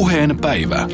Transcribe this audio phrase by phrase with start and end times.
[0.00, 0.86] Puheen päivä.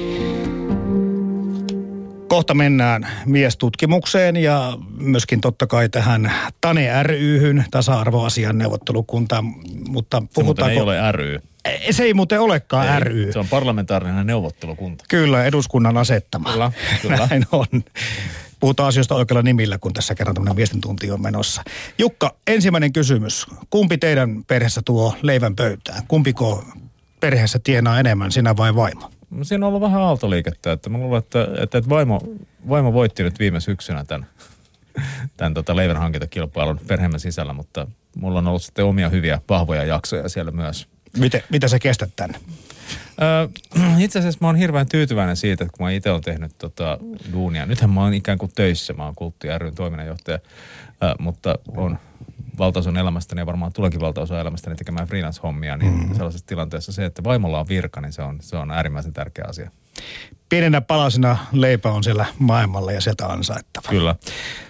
[2.28, 9.44] Kohta mennään miestutkimukseen ja myöskin totta kai tähän TANE ryhyn tasa-arvoasian neuvottelukuntaan,
[9.88, 11.38] mutta Se muuten ei ole ry.
[11.90, 13.32] Se ei muuten olekaan Ei, ry.
[13.32, 15.04] Se on parlamentaarinen neuvottelukunta.
[15.08, 16.52] Kyllä, eduskunnan asettama.
[16.52, 17.26] Kyllä, kyllä.
[17.30, 17.66] Näin on.
[18.60, 21.62] Puhutaan asioista oikealla nimillä, kun tässä kerran tämmöinen viestintunti on menossa.
[21.98, 23.46] Jukka, ensimmäinen kysymys.
[23.70, 26.02] Kumpi teidän perheessä tuo leivän pöytään?
[26.08, 26.64] Kumpiko
[27.20, 29.10] perheessä tienaa enemmän, sinä vai vaimo?
[29.30, 32.20] No, Siinä on ollut vähän aaltoliikettä, että mä luulen, että, että, että vaimo,
[32.68, 34.26] vaimo voitti nyt viime syksynä tämän,
[35.36, 40.28] tämän tota leivän hankintakilpailun perheemme sisällä, mutta mulla on ollut sitten omia hyviä, vahvoja jaksoja
[40.28, 40.88] siellä myös.
[41.18, 42.38] Miten, mitä sä kestät tänne?
[43.22, 43.48] Öö,
[43.98, 46.98] itse asiassa mä oon hirveän tyytyväinen siitä, että kun mä itse olen tehnyt tota
[47.32, 47.66] duunia.
[47.66, 50.38] Nythän mä oon ikään kuin töissä, mä oon Kultti ryn toiminnanjohtaja,
[51.02, 51.98] öö, mutta on
[52.58, 56.14] valtaosan elämästäni ja varmaan tuleekin valtaosa elämästäni tekemään freelance-hommia, niin mm.
[56.14, 59.70] sellaisessa tilanteessa se, että vaimolla on virka, niin se on, se on äärimmäisen tärkeä asia.
[60.48, 63.88] Pienenä palasena leipä on siellä maailmalla ja sieltä ansaittava.
[63.88, 64.16] Kyllä.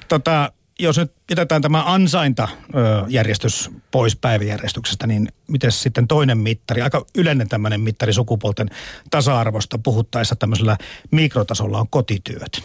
[0.09, 7.49] Tota, jos nyt jätetään tämä ansaintajärjestys pois päiväjärjestyksestä, niin miten sitten toinen mittari, aika yleinen
[7.49, 8.71] tämmöinen mittari sukupuolten
[9.11, 10.77] tasa-arvosta puhuttaessa tämmöisellä
[11.11, 12.63] mikrotasolla on kotityöt.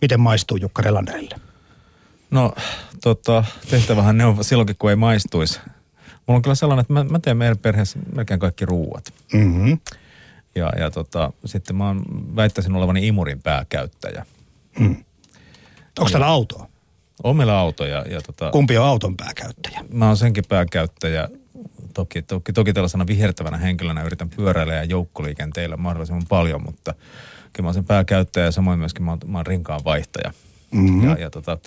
[0.00, 1.36] Miten maistuu Jukka Relanderille?
[2.36, 2.52] No
[3.02, 5.60] tota, tehtävähän ne on silloinkin, kun ei maistuisi.
[6.26, 9.12] Mulla on kyllä sellainen, että mä, mä teen meidän perheessä melkein kaikki ruuat.
[9.32, 9.78] Mm-hmm.
[10.54, 12.02] Ja, ja tota, sitten mä oon,
[12.36, 14.26] väittäisin olevani imurin pääkäyttäjä.
[15.98, 16.68] Onko täällä autoa?
[17.22, 19.84] On meillä auto ja, ja tota, Kumpi on auton pääkäyttäjä?
[19.92, 21.28] mä oon senkin pääkäyttäjä.
[21.94, 26.94] Toki, toki, toki tällaisena vihertävänä henkilönä yritän pyöräillä ja joukkoliikenteillä mahdollisimman paljon, mutta
[27.52, 30.32] kyllä mä oon sen pääkäyttäjä ja samoin myöskin mä oon, mä oon rinkaan vaihtaja.
[30.70, 31.08] Mm-hmm.
[31.08, 31.58] Ja, ja tota,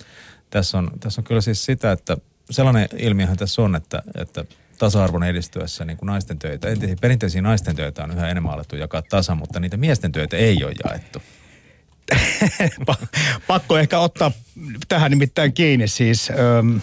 [0.50, 2.16] tässä, on, tässä on kyllä siis sitä, että
[2.50, 4.44] sellainen ilmiöhän tässä on, että, että
[4.78, 6.68] tasa-arvon edistyessä niin kuin naisten töitä,
[7.00, 10.74] perinteisiä naisten töitä on yhä enemmän alettu jakaa tasa, mutta niitä miesten töitä ei ole
[10.84, 11.22] jaettu.
[12.86, 13.06] Pa-
[13.46, 14.32] Pakko ehkä ottaa
[14.88, 16.30] tähän nimittäin kiinni siis.
[16.30, 16.80] Öm,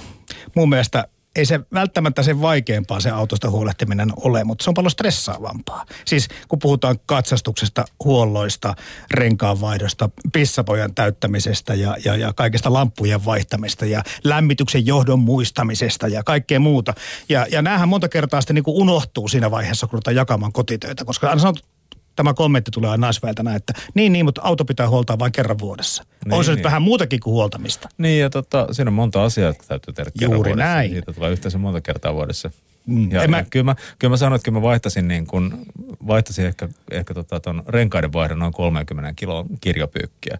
[0.55, 4.91] mun mielestä ei se välttämättä sen vaikeampaa se autosta huolehtiminen ole, mutta se on paljon
[4.91, 5.85] stressaavampaa.
[6.05, 8.75] Siis kun puhutaan katsastuksesta, huolloista,
[9.11, 16.59] renkaanvaihdosta, pissapojan täyttämisestä ja, ja, ja kaikesta lampujen vaihtamista ja lämmityksen johdon muistamisesta ja kaikkea
[16.59, 16.93] muuta.
[17.29, 21.29] Ja, ja näähän monta kertaa sitten niin unohtuu siinä vaiheessa, kun ruvetaan jakamaan kotitöitä, koska
[21.29, 21.76] aina sanot,
[22.17, 23.09] tämä kommentti tulee aina
[23.43, 26.03] näin, että niin, niin, mutta auto pitää huoltaa vain kerran vuodessa.
[26.25, 26.55] Niin, on se niin.
[26.57, 27.89] nyt vähän muutakin kuin huoltamista.
[27.97, 30.55] Niin ja tota, siinä on monta asiaa, jotka täytyy tehdä Juuri vuodessa.
[30.55, 30.91] näin.
[30.91, 32.51] Siitä tulee yhteensä monta kertaa vuodessa.
[32.85, 35.27] Mm, Ja, en mä- ja kyllä, mä, kyllä mä sanoin, että kyllä mä vaihtasin, niin
[35.27, 35.65] kun,
[36.07, 40.37] vaihtasin ehkä, ehkä tota ton renkaiden vaihdon noin 30 kiloa kirjopyykkiä,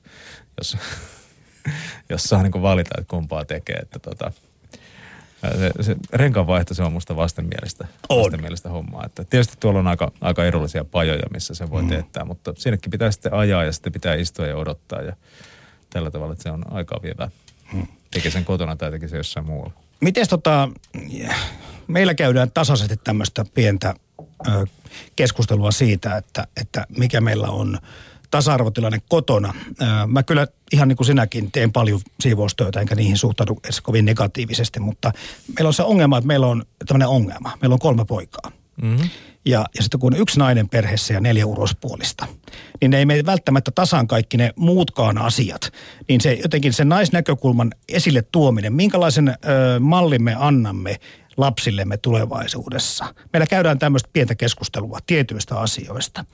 [0.58, 0.78] jos,
[2.10, 3.76] jos saa niin valita, että kumpaa tekee.
[3.76, 4.32] Että tota,
[5.52, 8.24] se, se renkaanvaihto, se on musta vastenmielistä, On.
[8.24, 9.06] vastenmielistä hommaa.
[9.06, 11.90] Että tietysti tuolla on aika, aika edullisia pajoja, missä se voi mm.
[11.90, 15.16] teettää, mutta sinnekin pitää sitten ajaa ja sitten pitää istua ja odottaa ja
[15.90, 17.30] tällä tavalla, että se on aikaa vievää.
[17.74, 17.88] Mm.
[18.12, 19.74] Teki sen kotona tai teki se jossain muualla.
[20.02, 20.70] Miten tota,
[21.88, 23.94] meillä käydään tasaisesti tämmöistä pientä
[24.48, 24.66] ö,
[25.16, 27.80] keskustelua siitä, että, että mikä meillä on
[28.32, 29.54] tasa-arvotilanne kotona.
[30.08, 34.80] Mä kyllä ihan niin kuin sinäkin teen paljon siivoustöitä, enkä niihin suhtaudu edes kovin negatiivisesti,
[34.80, 35.12] mutta
[35.58, 37.58] meillä on se ongelma, että meillä on tämmöinen ongelma.
[37.62, 38.52] Meillä on kolme poikaa.
[38.82, 39.10] Mm-hmm.
[39.46, 42.28] Ja, ja sitten kun yksi nainen perheessä ja neljä urospuolista,
[42.82, 45.72] niin ne ei mene välttämättä tasaan kaikki ne muutkaan asiat.
[46.10, 49.36] Niin se jotenkin sen naisnäkökulman esille tuominen, minkälaisen ö,
[49.80, 51.00] mallin me annamme
[51.38, 53.14] lapsillemme tulevaisuudessa.
[53.34, 56.26] Meillä käydään tämmöistä pientä keskustelua tietyistä asioista.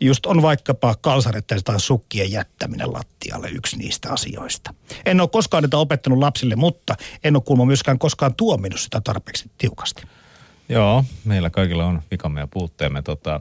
[0.00, 4.74] Just on vaikkapa kalsareiden tai sukkien jättäminen lattialle yksi niistä asioista.
[5.06, 9.50] En ole koskaan niitä opettanut lapsille, mutta en ole kuulemma myöskään koskaan tuominut sitä tarpeeksi
[9.58, 10.02] tiukasti.
[10.68, 13.02] Joo, meillä kaikilla on vikamme ja puutteemme.
[13.02, 13.40] Tota,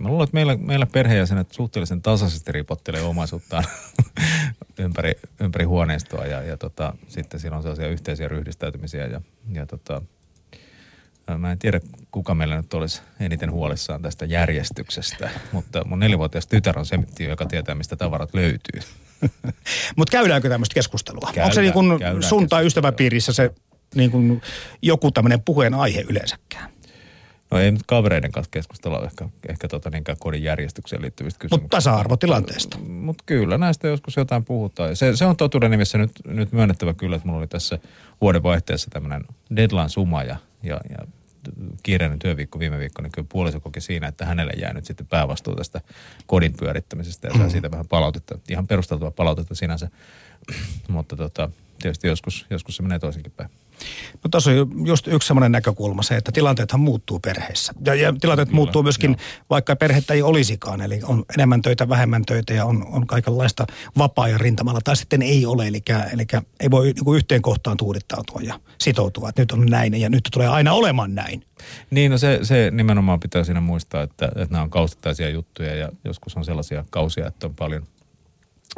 [0.00, 3.64] mä luulen, että meillä, meillä perheenjäsenet suhteellisen tasaisesti ripottelee omaisuuttaan
[4.78, 9.20] ympäri, ympäri huoneistoa ja, ja tota, sitten siinä on sellaisia yhteisiä ryhdistäytymisiä ja,
[9.52, 10.02] ja tota,
[11.38, 16.78] mä en tiedä, kuka meillä nyt olisi eniten huolissaan tästä järjestyksestä, mutta mun nelivuotias tytär
[16.78, 18.80] on se, joka tietää, mistä tavarat löytyy.
[19.96, 21.20] Mutta käydäänkö tämmöistä keskustelua?
[21.26, 23.50] Käydään, Onko se niin kuin sun tai ystäväpiirissä se
[23.94, 24.42] niin kuin
[24.82, 26.70] joku tämmöinen puheen aihe yleensäkään?
[27.50, 31.64] No ei nyt kavereiden kanssa keskustella ehkä, ehkä tota niinkään kodin järjestykseen liittyvistä kysymyksistä.
[31.64, 32.78] Mutta tasa-arvotilanteesta.
[32.78, 34.96] Mutta kyllä, näistä joskus jotain puhutaan.
[34.96, 37.78] Se, se on totuuden nimissä nyt, nyt myönnettävä kyllä, että mulla oli tässä
[38.20, 39.24] vuoden vaihteessa tämmöinen
[39.56, 41.06] deadline-suma ja, ja, ja
[41.82, 45.54] kiireinen työviikko viime viikko, niin kyllä puoliso koki siinä, että hänelle jää nyt sitten päävastuu
[45.54, 45.80] tästä
[46.26, 49.88] kodin pyörittämisestä ja sai siitä vähän palautetta, ihan perusteltua palautetta sinänsä.
[50.88, 51.50] Mutta tota,
[51.82, 53.50] tietysti joskus, joskus se menee toisinkin päin.
[54.24, 57.72] No tuossa on just yksi semmoinen näkökulma se, että tilanteethan muuttuu perheissä.
[57.84, 59.20] Ja, ja tilanteet Kyllä, muuttuu myöskin, joo.
[59.50, 60.80] vaikka perhettä ei olisikaan.
[60.80, 63.66] Eli on enemmän töitä, vähemmän töitä ja on, on kaikenlaista
[63.98, 64.80] vapaa ja rintamalla.
[64.84, 65.82] Tai sitten ei ole, eli,
[66.12, 66.26] eli
[66.60, 70.48] ei voi niin yhteen kohtaan tuudittautua ja sitoutua, että nyt on näin ja nyt tulee
[70.48, 71.44] aina olemaan näin.
[71.90, 75.88] Niin, no se, se nimenomaan pitää siinä muistaa, että, että nämä on kausittaisia juttuja ja
[76.04, 77.86] joskus on sellaisia kausia, että on paljon,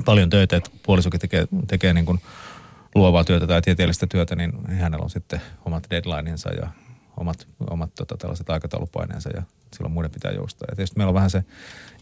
[0.04, 2.20] paljon töitä, että puolisokin tekee, tekee niin kuin
[2.98, 6.68] luovaa työtä tai tieteellistä työtä, niin hänellä on sitten omat deadlineensa ja
[7.16, 9.42] omat, omat tota, tällaiset aikataulupaineensa ja
[9.76, 10.66] silloin muiden pitää joustaa.
[10.70, 11.44] Ja tietysti meillä on vähän se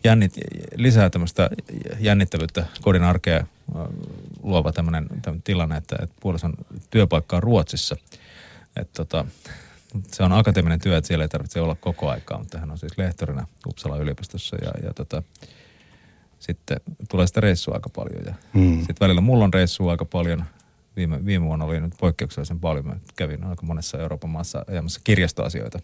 [0.04, 0.34] jännit,
[0.76, 1.50] lisää tämmöistä
[2.00, 3.46] jännittävyyttä kodin arkea
[4.43, 5.06] luova tämmöinen,
[5.44, 6.54] tilanne, että, että puolison
[6.90, 7.96] työpaikka on Ruotsissa.
[8.76, 9.25] Että tota,
[10.12, 12.99] se on akateeminen työ, että siellä ei tarvitse olla koko aikaa, mutta hän on siis
[12.99, 15.22] lehtorina Uppsala yliopistossa ja, ja tota,
[16.38, 18.25] sitten tulee sitä reissua aika paljon.
[18.26, 18.78] Ja hmm.
[18.78, 20.44] Sitten välillä mulla on reissua aika paljon.
[20.96, 22.87] Viime, viime vuonna oli nyt poikkeuksellisen paljon.
[22.87, 25.78] Mä kävin aika monessa Euroopan maassa ajamassa kirjastoasioita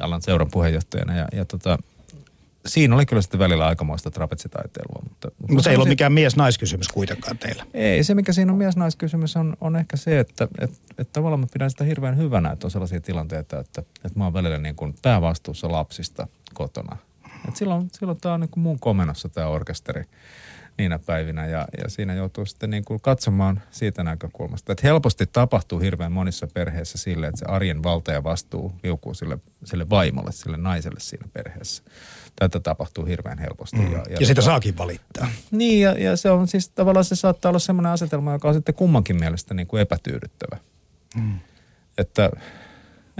[0.00, 1.16] alan seuran puheenjohtajana.
[1.16, 1.78] Ja, ja tota,
[2.66, 5.02] siinä oli kyllä sitten välillä aikamoista trapetsitaiteilua.
[5.08, 7.66] Mutta, mutta se ei ole mikään mies-naiskysymys kuitenkaan teillä.
[7.74, 11.46] Ei, se mikä siinä on mies-naiskysymys on, on ehkä se, että et, et tavallaan mä
[11.52, 14.94] pidän sitä hirveän hyvänä, että on sellaisia tilanteita, että, että mä oon välillä niin kuin
[15.02, 16.96] päävastuussa lapsista kotona.
[17.48, 20.04] Et silloin, silloin tämä on niin kuin mun komennossa tämä orkesteri
[20.78, 24.72] niinä päivinä ja, ja siinä joutuu sitten niin kuin katsomaan siitä näkökulmasta.
[24.72, 29.38] Että helposti tapahtuu hirveän monissa perheissä sille, että se arjen valta ja vastuu liukuu sille,
[29.64, 31.82] sille vaimolle, sille naiselle siinä perheessä.
[32.36, 33.76] Tätä tapahtuu hirveän helposti.
[33.76, 33.92] Mm.
[33.92, 35.28] Ja, ja, ja sitä tota, saakin valittaa.
[35.50, 38.74] Niin ja, ja se on siis tavallaan se saattaa olla sellainen asetelma, joka on sitten
[38.74, 40.58] kummankin mielestä niin kuin epätyydyttävä.
[41.16, 41.38] Mm.
[41.98, 42.30] Että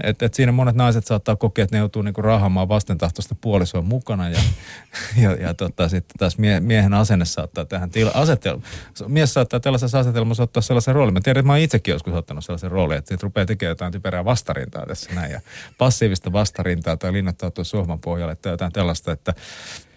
[0.03, 4.29] et, et siinä monet naiset saattaa kokea, että ne joutuu niinku rahamaan vastentahtoista puolisoa mukana
[4.29, 4.39] ja,
[5.23, 8.63] ja, ja tota, sitten taas mie, miehen asenne saattaa tähän tila, asetelma.
[9.07, 11.13] Mies saattaa tällaisessa asetelmassa ottaa sellaisen roolin.
[11.13, 13.91] Mä tiedän, että mä oon itsekin joskus ottanut sellaisen roolin, että sitten rupeaa tekemään jotain
[13.91, 15.41] typerää vastarintaa tässä näin ja
[15.77, 19.33] passiivista vastarintaa tai linnoittautua sohvan pohjalle tai jotain tällaista, että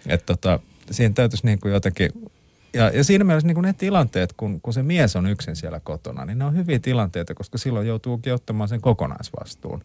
[0.06, 0.60] et tota,
[0.90, 2.10] siinä täytyisi niin kuin jotenkin
[2.74, 6.24] ja, ja siinä mielessä niin ne tilanteet, kun, kun se mies on yksin siellä kotona,
[6.24, 9.84] niin ne on hyviä tilanteita, koska silloin joutuukin ottamaan sen kokonaisvastuun.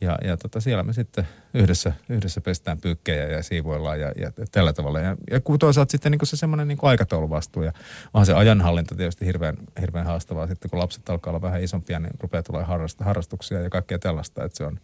[0.00, 4.72] Ja, ja tota, siellä me sitten yhdessä, yhdessä pestään pyykkejä ja siivoillaan ja, ja tällä
[4.72, 5.00] tavalla.
[5.00, 7.72] Ja, ja toisaalta sitten niin se semmoinen niin aikatauluvastuu ja
[8.14, 10.46] onhan se ajanhallinta tietysti hirveän, hirveän haastavaa.
[10.46, 14.44] Sitten kun lapset alkaa olla vähän isompia, niin rupeaa tulee harrast, harrastuksia ja kaikkea tällaista.
[14.44, 14.80] Että se on,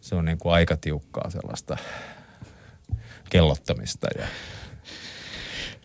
[0.00, 1.76] se on niin kuin aika tiukkaa sellaista
[3.30, 4.26] kellottamista ja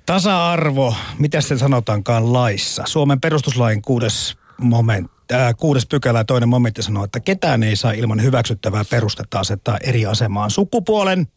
[0.07, 2.83] Tasa-arvo, mitä se sanotaankaan laissa?
[2.86, 8.21] Suomen perustuslain kuudes momentti Tämä kuudes pykälä toinen momentti sanoo, että ketään ei saa ilman
[8.21, 11.27] hyväksyttävää perustetta asettaa eri asemaan sukupuolen,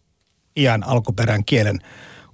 [0.57, 1.79] iän, alkuperän, kielen,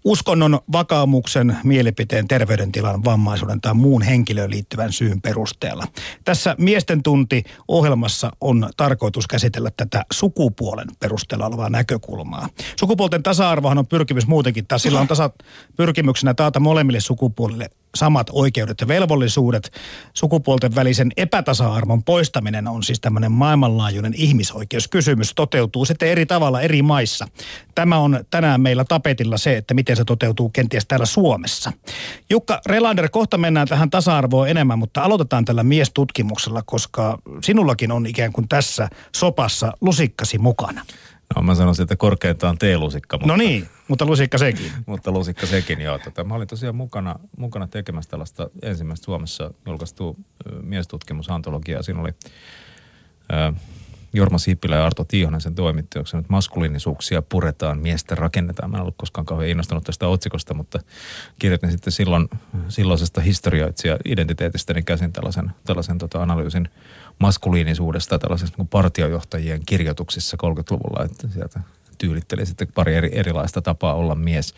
[0.06, 5.86] uskonnon, vakaumuksen, mielipiteen, terveydentilan, vammaisuuden tai muun henkilöön liittyvän syyn perusteella.
[6.24, 12.48] Tässä Miesten tunti ohjelmassa on tarkoitus käsitellä tätä sukupuolen perusteella olevaa näkökulmaa.
[12.80, 15.30] Sukupuolten tasa-arvohan on pyrkimys muutenkin, tai sillä on tasa
[15.76, 19.72] pyrkimyksenä taata molemmille sukupuolille samat oikeudet ja velvollisuudet.
[20.14, 25.32] Sukupuolten välisen epätasa-arvon poistaminen on siis tämmöinen maailmanlaajuinen ihmisoikeuskysymys.
[25.34, 27.28] Toteutuu sitten eri tavalla eri maissa.
[27.74, 31.72] Tämä on tänään meillä tapetilla se, että miten se toteutuu kenties täällä Suomessa.
[32.30, 38.32] Jukka Relander, kohta mennään tähän tasa-arvoon enemmän, mutta aloitetaan tällä miestutkimuksella, koska sinullakin on ikään
[38.32, 40.84] kuin tässä sopassa lusikkasi mukana.
[41.36, 43.16] No mä sanoisin, että korkeintaan teelusikka.
[43.16, 44.72] Mutta, no niin, mutta lusikka sekin.
[44.86, 45.98] mutta lusikka sekin, joo.
[45.98, 50.14] Tota, mä olin tosiaan mukana, mukana tekemässä tällaista ensimmäistä Suomessa julkaistua
[50.62, 51.82] miestutkimusantologiaa.
[51.82, 52.10] Siinä oli
[53.32, 53.52] ää,
[54.12, 58.70] Jorma Sipilä ja Arto Tiihonen sen toimittajaksi, että maskuliinisuuksia puretaan, miestä rakennetaan.
[58.70, 60.78] Mä en ollut koskaan kauhean innostunut tästä otsikosta, mutta
[61.38, 62.28] kirjoitin sitten silloin
[62.68, 66.68] silloisesta historioitsija identiteetistäni käsin tällaisen, tällaisen tota analyysin
[67.18, 71.60] maskuliinisuudesta tällaisessa niin partiojohtajien kirjoituksissa 30-luvulla, että sieltä
[71.98, 74.54] tyylitteli sitten pari eri, erilaista tapaa olla mies.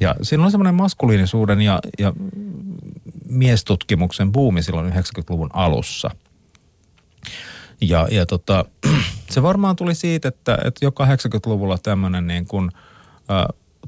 [0.00, 2.12] ja siinä on semmoinen maskuliinisuuden ja, ja
[3.28, 6.10] miestutkimuksen buumi silloin 90-luvun alussa.
[7.80, 8.64] Ja, ja tota,
[9.30, 12.70] se varmaan tuli siitä, että, että jo 80-luvulla tämmöinen niin kuin,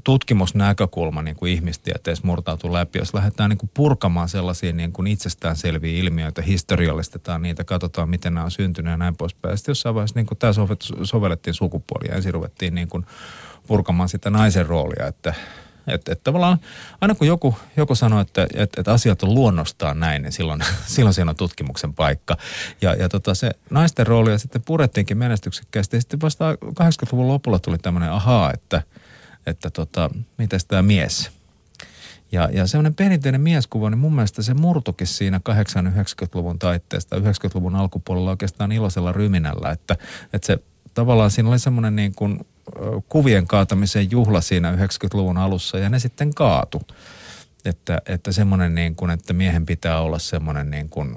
[0.03, 5.99] tutkimusnäkökulma niin kuin ihmistieteessä murtautuu läpi, jos lähdetään niin kuin purkamaan sellaisia niin kuin itsestäänselviä
[5.99, 9.57] ilmiöitä, historiallistetaan niitä, katsotaan miten nämä on syntynyt ja näin poispäin.
[9.57, 10.53] Sitten jossain vaiheessa niin kuin tämä
[11.03, 13.05] sovellettiin sukupuolia, ensin ruvettiin niin kuin
[13.67, 15.33] purkamaan sitä naisen roolia, että
[15.87, 16.57] että et tavallaan
[17.01, 20.61] aina kun joku, joku sanoo, että et, et asiat on luonnostaan näin, niin silloin,
[20.95, 22.37] silloin siinä on tutkimuksen paikka.
[22.81, 25.97] Ja, ja tota, se naisten roolia sitten purettiinkin menestyksekkäästi.
[25.97, 28.81] Ja sitten vasta 80-luvun lopulla tuli tämmöinen ahaa, että–
[29.45, 31.31] että tota, mitäs tämä mies.
[32.31, 38.29] Ja, ja semmoinen perinteinen mieskuva, niin mun mielestä se murtukin siinä 80-90-luvun taitteesta, 90-luvun alkupuolella
[38.29, 39.97] oikeastaan iloisella ryminällä, että,
[40.33, 40.57] että se
[40.93, 42.45] tavallaan siinä oli semmoinen niin kuin
[43.09, 46.81] kuvien kaatamisen juhla siinä 90-luvun alussa ja ne sitten kaatu.
[47.65, 51.15] Että, että semmoinen niin kuin, että miehen pitää olla semmoinen niin kuin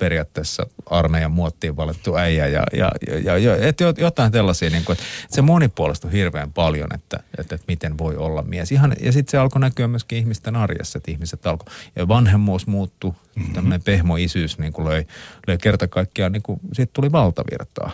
[0.00, 2.90] periaatteessa armeijan muottiin valittu äijä ja, ja,
[3.24, 7.64] ja, ja et jotain tällaisia, niin kuin, että se monipuolistui hirveän paljon, että, että, että
[7.68, 8.72] miten voi olla mies.
[8.72, 13.10] Ihan, ja sitten se alkoi näkyä myöskin ihmisten arjessa, että ihmiset alkoi, ja vanhemmuus muuttui,
[13.10, 13.54] mm-hmm.
[13.54, 15.06] tämmöinen pehmoisyys niin kuin löi,
[15.46, 17.90] löi kerta kaikkiaan, niin kuin, siitä tuli valtavirtaa.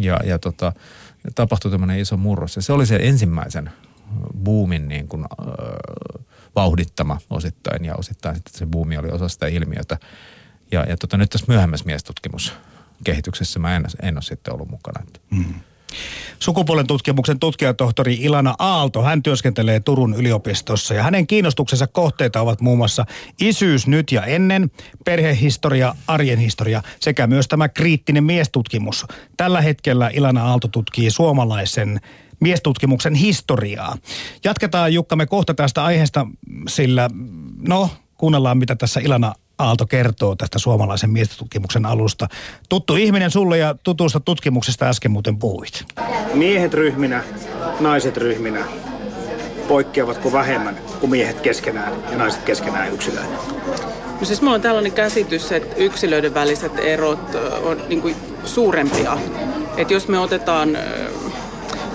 [0.00, 0.72] Ja, ja tota,
[1.34, 2.56] tapahtui tämmöinen iso murros.
[2.56, 3.70] Ja se oli se ensimmäisen
[4.44, 6.22] boomin niin kuin, äh,
[6.56, 9.98] vauhdittama osittain ja osittain sitten se buumi oli osa sitä ilmiötä.
[10.72, 15.06] Ja, ja tota, nyt tässä myöhemmässä miestutkimuskehityksessä mä en, en ole sitten ollut mukana.
[15.30, 15.54] Mm.
[16.38, 22.78] Sukupuolen tutkimuksen tutkijatohtori Ilana Aalto, hän työskentelee Turun yliopistossa ja hänen kiinnostuksensa kohteita ovat muun
[22.78, 23.06] muassa
[23.40, 24.70] isyys nyt ja ennen,
[25.04, 29.06] perhehistoria, arjen historia sekä myös tämä kriittinen miestutkimus.
[29.36, 32.00] Tällä hetkellä Ilana Aalto tutkii suomalaisen
[32.40, 33.96] miestutkimuksen historiaa.
[34.44, 36.26] Jatketaan Jukka me kohta tästä aiheesta,
[36.68, 37.10] sillä
[37.68, 42.28] no kuunnellaan mitä tässä Ilana Aalto kertoo tästä suomalaisen miestutkimuksen alusta.
[42.68, 45.84] Tuttu ihminen sulle ja tutusta tutkimuksesta äsken muuten puhuit.
[46.34, 47.24] Miehet ryhminä,
[47.80, 48.64] naiset ryhminä,
[49.68, 53.36] poikkeavatko vähemmän kuin miehet keskenään ja naiset keskenään yksilöinä?
[54.20, 59.18] No siis mulla on tällainen käsitys, että yksilöiden väliset erot on niin kuin suurempia.
[59.76, 60.78] Että jos me otetaan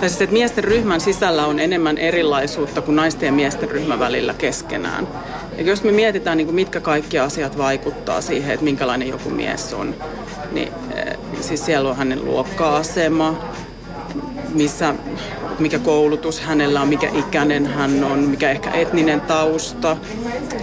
[0.00, 4.34] tai siis, että miesten ryhmän sisällä on enemmän erilaisuutta kuin naisten ja miesten ryhmän välillä
[4.34, 5.08] keskenään.
[5.56, 9.74] Ja jos me mietitään, niin kuin mitkä kaikki asiat vaikuttaa siihen, että minkälainen joku mies
[9.74, 9.94] on,
[10.52, 10.72] niin
[11.40, 13.44] siis siellä on hänen luokka-asema,
[14.54, 14.94] missä,
[15.58, 19.96] mikä koulutus hänellä on, mikä ikäinen hän on, mikä ehkä etninen tausta.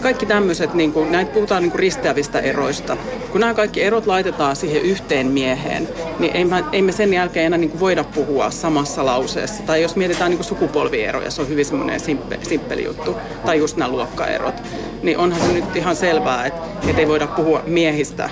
[0.02, 2.98] Kaikki tämmöiset, niin kuin, näitä puhutaan niin kuin risteävistä eroista.
[3.32, 5.90] Kun nämä kaikki erot laitetaan siihen yhteen mieheen,
[6.20, 9.64] niin ei, ei me sen jälkeen enää niin kuin voida puhua samassa lauseessa.
[9.64, 13.16] Tai jos mietitään niin kuin sukupolvieroja, se on hyvin semmoinen simppeli, simppeli juttu.
[13.46, 14.56] Tai just nämä luokkaerot.
[15.04, 18.30] Niin onhan se nyt ihan selvää, että, että ei voida puhua miehistä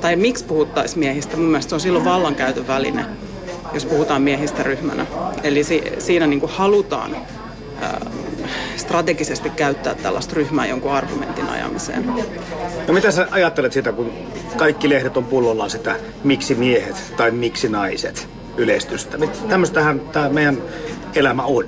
[0.00, 3.04] tai miksi puhuttaisiin miehistä, mun mielestä se on silloin vallankäytön väline
[3.76, 5.06] jos puhutaan miehistä ryhmänä.
[5.42, 7.16] Eli si- siinä niin kuin halutaan
[7.80, 8.06] ää,
[8.76, 12.06] strategisesti käyttää tällaista ryhmää jonkun argumentin ajamiseen.
[12.86, 14.12] No mitä sä ajattelet sitä, kun
[14.56, 19.18] kaikki lehdet on pullollaan sitä miksi miehet tai miksi naiset yleistystä?
[19.48, 20.62] Tämmöistähän tämä meidän
[21.14, 21.64] elämä on.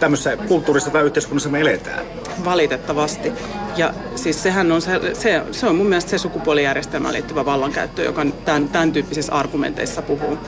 [0.00, 2.04] Tämmöisessä kulttuurissa tai yhteiskunnassa me eletään.
[2.44, 3.32] Valitettavasti.
[3.76, 8.26] Ja siis sehän on, se, se, se on mun mielestä se sukupuolijärjestelmään liittyvä vallankäyttö, joka
[8.44, 10.38] tämän, tämän tyyppisissä argumenteissa puhuu.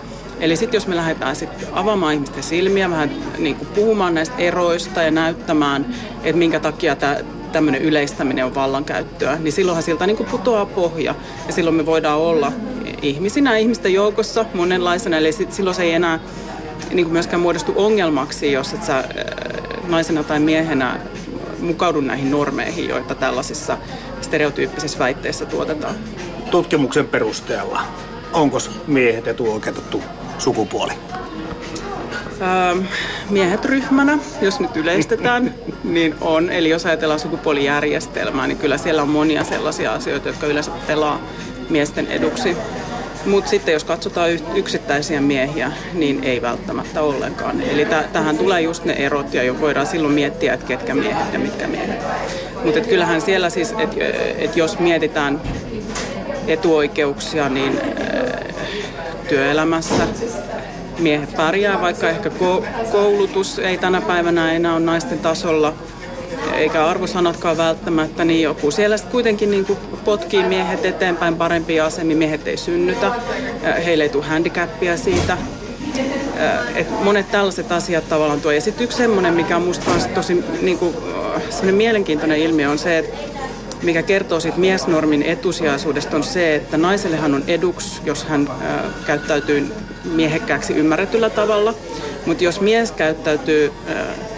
[0.41, 5.03] Eli sitten jos me lähdetään sitten avaamaan ihmisten silmiä, vähän niin kuin puhumaan näistä eroista
[5.03, 5.87] ja näyttämään,
[6.25, 7.17] että minkä takia tämä
[7.53, 11.15] tämmöinen yleistäminen on vallankäyttöä, niin silloinhan siltä niin kuin putoaa pohja.
[11.47, 12.53] Ja silloin me voidaan olla
[13.03, 16.21] ihmisinä ihmisten joukossa monenlaisena, eli sit, silloin se ei enää
[16.91, 19.05] niin kuin myöskään muodostu ongelmaksi, jos et sä
[19.89, 21.01] naisena tai miehenä
[21.61, 23.79] mukaudu näihin normeihin, joita tällaisissa
[24.21, 25.95] stereotyyppisissä väitteissä tuotetaan.
[26.51, 27.81] Tutkimuksen perusteella,
[28.33, 30.03] onko miehet etuoikeutettu
[30.39, 30.93] sukupuoli?
[32.43, 32.85] Ähm,
[33.31, 35.55] miehet ryhmänä, jos nyt yleistetään,
[35.85, 36.51] niin on.
[36.51, 41.21] Eli jos ajatellaan sukupuolijärjestelmää, niin kyllä siellä on monia sellaisia asioita, jotka yleensä pelaa
[41.71, 42.57] miesten eduksi.
[43.27, 47.61] Mutta sitten jos katsotaan yksittäisiä miehiä, niin ei välttämättä ollenkaan.
[47.61, 51.39] Eli t- tähän tulee just ne erot ja voidaan silloin miettiä, että ketkä miehet ja
[51.39, 52.01] mitkä miehet.
[52.65, 53.97] Mutta kyllähän siellä siis, että
[54.39, 55.41] et jos mietitään
[56.47, 57.81] etuoikeuksia, niin
[59.29, 60.07] työelämässä
[60.99, 62.31] miehet pärjää, vaikka ehkä
[62.93, 65.75] koulutus ei tänä päivänä enää ole naisten tasolla,
[66.55, 72.19] eikä arvosanatkaan välttämättä, niin joku siellä sitten kuitenkin niin kuin potkii miehet eteenpäin parempiin asemiin,
[72.19, 73.13] miehet ei synnytä,
[73.85, 75.39] heille ei tule handicapia siitä.
[76.75, 78.51] Et monet tällaiset asiat tavallaan tuo.
[78.51, 80.97] Ja sitten yksi semmoinen, mikä on musta tosi niin kuin,
[81.73, 83.38] mielenkiintoinen ilmiö on se, että
[83.83, 89.73] mikä kertoo siitä miesnormin etusijaisuudesta on se, että naisellehan on eduksi, jos hän äh, käyttäytyy
[90.05, 91.75] miehekkääksi ymmärretyllä tavalla.
[92.27, 93.97] Mutta jos mies käyttäytyy äh,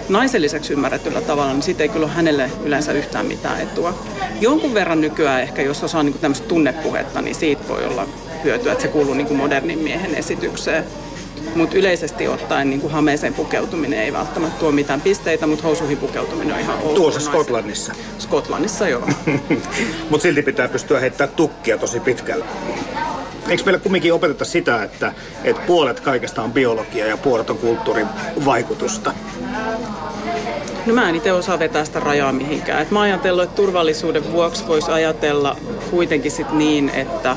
[0.08, 3.94] naiselliseksi ymmärretyllä tavalla, niin siitä ei kyllä ole hänelle yleensä yhtään mitään etua.
[4.40, 8.06] Jonkun verran nykyään ehkä, jos osaa niin tämmöistä tunnepuhetta, niin siitä voi olla
[8.44, 10.84] hyötyä, että se kuuluu niin kuin modernin miehen esitykseen.
[11.54, 16.54] Mutta yleisesti ottaen niin kuin hameeseen pukeutuminen ei välttämättä tuo mitään pisteitä, mutta housuihin pukeutuminen
[16.54, 16.94] on ihan ok.
[16.94, 17.92] Tuossa Skotlannissa.
[18.18, 19.08] Skotlannissa, joo.
[20.10, 22.44] mutta silti pitää pystyä heittämään tukkia tosi pitkälle.
[23.48, 25.12] Eikö meillä kumminkin opeteta sitä, että,
[25.44, 28.06] että puolet kaikesta on biologia ja puolet on kulttuurin
[28.44, 29.12] vaikutusta?
[30.86, 32.82] no mä en itse osaa vetää sitä rajaa mihinkään.
[32.82, 35.56] Et mä ajatellut, että turvallisuuden vuoksi voisi ajatella
[35.90, 37.36] kuitenkin sit niin, että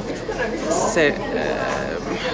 [0.93, 1.15] se,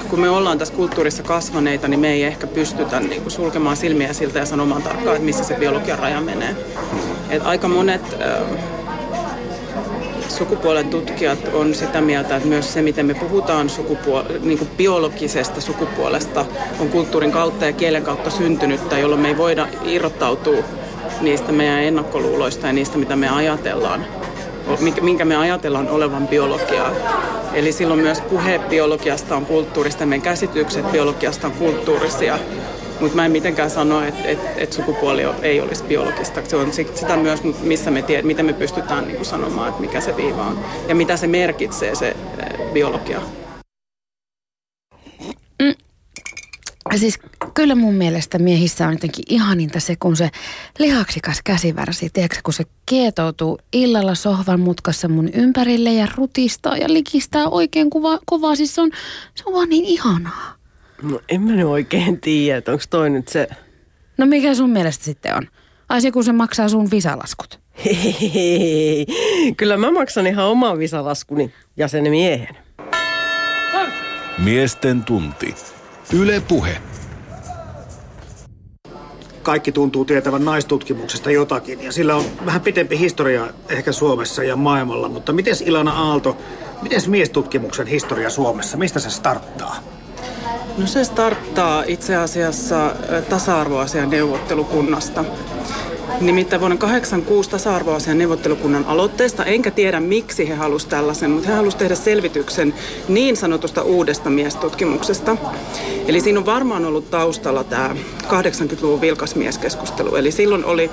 [0.09, 4.13] kun me ollaan tässä kulttuurissa kasvaneita, niin me ei ehkä pystytä niin kuin sulkemaan silmiä
[4.13, 6.55] siltä ja sanomaan tarkkaan, että missä se biologian raja menee.
[7.29, 8.01] Et aika monet
[10.27, 15.61] sukupuolen tutkijat on sitä mieltä, että myös se, miten me puhutaan sukupuol- niin kuin biologisesta
[15.61, 16.45] sukupuolesta,
[16.79, 20.63] on kulttuurin kautta ja kielen kautta syntynyttä, jolloin me ei voida irrottautua
[21.21, 24.05] niistä meidän ennakkoluuloista ja niistä, mitä me ajatellaan,
[25.01, 26.91] minkä me ajatellaan olevan biologiaa.
[27.53, 32.39] Eli silloin myös puhe biologiasta on kulttuurista, meidän käsitykset biologiasta on kulttuurisia.
[32.99, 36.41] Mutta mä en mitenkään sano, että et, et sukupuoli ei olisi biologista.
[36.47, 40.15] Se on sitä myös, missä me tiedät, miten me pystytään niin sanomaan, että mikä se
[40.15, 40.59] viiva on.
[40.87, 43.21] Ja mitä se merkitsee, se eh, biologia.
[45.61, 45.73] Mm.
[46.95, 47.19] Siis
[47.53, 50.29] kyllä mun mielestä miehissä on jotenkin ihaninta se, kun se
[50.79, 57.47] lihaksikas käsivärsi, tiedätkö, kun se kietoutuu illalla sohvan mutkassa mun ympärille ja rutistaa ja likistää
[57.47, 58.55] oikein kuva, kovaa.
[58.55, 58.91] Siis se on,
[59.35, 60.55] se on vaan niin ihanaa.
[61.01, 63.47] No en mä nyt oikein tiedä, että onko toi nyt se...
[64.17, 65.47] No mikä sun mielestä sitten on?
[65.89, 67.59] Ai se, kun se maksaa sun visalaskut.
[67.85, 69.05] Hei,
[69.57, 72.57] kyllä mä maksan ihan oman visalaskuni ja sen miehen.
[74.37, 75.55] Miesten tunti.
[76.13, 76.77] Yle Puhe.
[79.43, 85.09] Kaikki tuntuu tietävän naistutkimuksesta jotakin ja sillä on vähän pitempi historia ehkä Suomessa ja maailmalla,
[85.09, 86.37] mutta miten Ilana Aalto,
[86.81, 89.75] miten miestutkimuksen historia Suomessa, mistä se starttaa?
[90.77, 92.95] No se starttaa itse asiassa
[93.29, 95.25] tasa-arvoasian neuvottelukunnasta.
[96.21, 101.79] Nimittäin vuonna 1986 tasa-arvoasian neuvottelukunnan aloitteesta, enkä tiedä miksi he halusivat tällaisen, mutta he halusivat
[101.79, 102.73] tehdä selvityksen
[103.07, 105.37] niin sanotusta uudesta miestutkimuksesta.
[106.07, 110.15] Eli siinä on varmaan ollut taustalla tämä 80-luvun vilkasmieskeskustelu.
[110.15, 110.89] Eli silloin oli,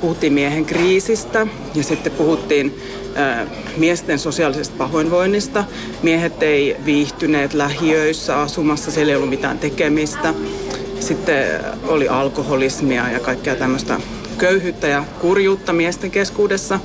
[0.00, 2.80] puhuttiin miehen kriisistä ja sitten puhuttiin
[3.76, 5.64] miesten sosiaalisesta pahoinvoinnista.
[6.02, 10.34] Miehet ei viihtyneet lähiöissä asumassa, siellä ei ollut mitään tekemistä.
[11.00, 11.46] Sitten
[11.86, 14.00] oli alkoholismia ja kaikkea tämmöistä
[14.36, 16.80] köyhyyttä ja kurjuutta miesten keskuudessa.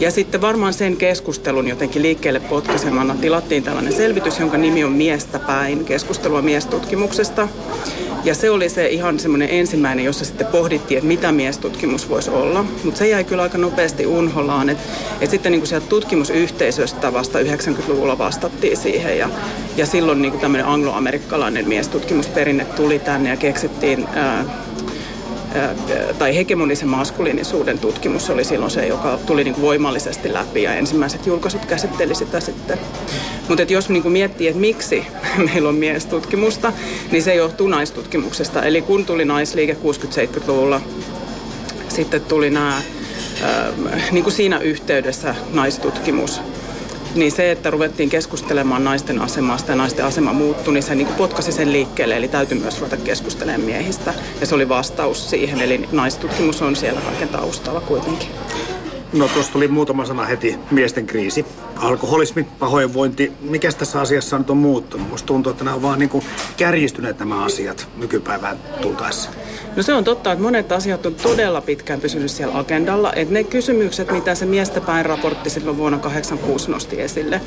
[0.00, 5.38] Ja sitten varmaan sen keskustelun jotenkin liikkeelle potkaisemana tilattiin tällainen selvitys, jonka nimi on Miestä
[5.38, 7.48] päin, keskustelua miestutkimuksesta.
[8.24, 12.64] Ja se oli se ihan semmoinen ensimmäinen, jossa sitten pohdittiin, että mitä miestutkimus voisi olla.
[12.84, 14.82] Mutta se jäi kyllä aika nopeasti unholaan, että
[15.20, 19.18] et sitten niin sieltä tutkimusyhteisöstä vasta 90-luvulla vastattiin siihen.
[19.18, 19.28] Ja,
[19.76, 24.44] ja silloin niin tämmöinen angloamerikkalainen miestutkimusperinne tuli tänne ja keksittiin ää,
[26.18, 31.26] tai hegemonisen maskuliinisuuden tutkimus oli silloin se, joka tuli niin kuin voimallisesti läpi ja ensimmäiset
[31.26, 32.78] julkaisut käsitteli sitä sitten.
[33.48, 35.06] Mutta jos niin kuin miettii, että miksi
[35.52, 36.72] meillä on miestutkimusta,
[37.10, 38.62] niin se johtuu naistutkimuksesta.
[38.62, 40.80] Eli kun tuli naisliike 60-70-luvulla,
[41.88, 42.82] sitten tuli nämä,
[44.12, 46.40] niin kuin siinä yhteydessä naistutkimus
[47.14, 51.52] niin se, että ruvettiin keskustelemaan naisten asemasta ja naisten asema muuttui, niin se niin potkasi
[51.52, 52.16] sen liikkeelle.
[52.16, 54.14] Eli täytyy myös ruveta keskustelemaan miehistä.
[54.40, 55.60] Ja se oli vastaus siihen.
[55.60, 58.28] Eli naistutkimus on siellä kaiken taustalla kuitenkin.
[59.12, 60.56] No tuossa tuli muutama sana heti.
[60.70, 61.46] Miesten kriisi,
[61.76, 63.32] alkoholismi, pahoinvointi.
[63.40, 65.10] Mikä tässä asiassa nyt on muuttunut?
[65.10, 66.24] Musta tuntuu, että nämä on vaan niin kuin
[66.56, 69.30] kärjistyneet nämä asiat nykypäivään tultaessa.
[69.76, 73.12] No se on totta, että monet asiat on todella pitkään pysynyt siellä agendalla.
[73.12, 77.40] Että ne kysymykset, mitä se Miestä päin raportti silloin vuonna 86 nosti esille,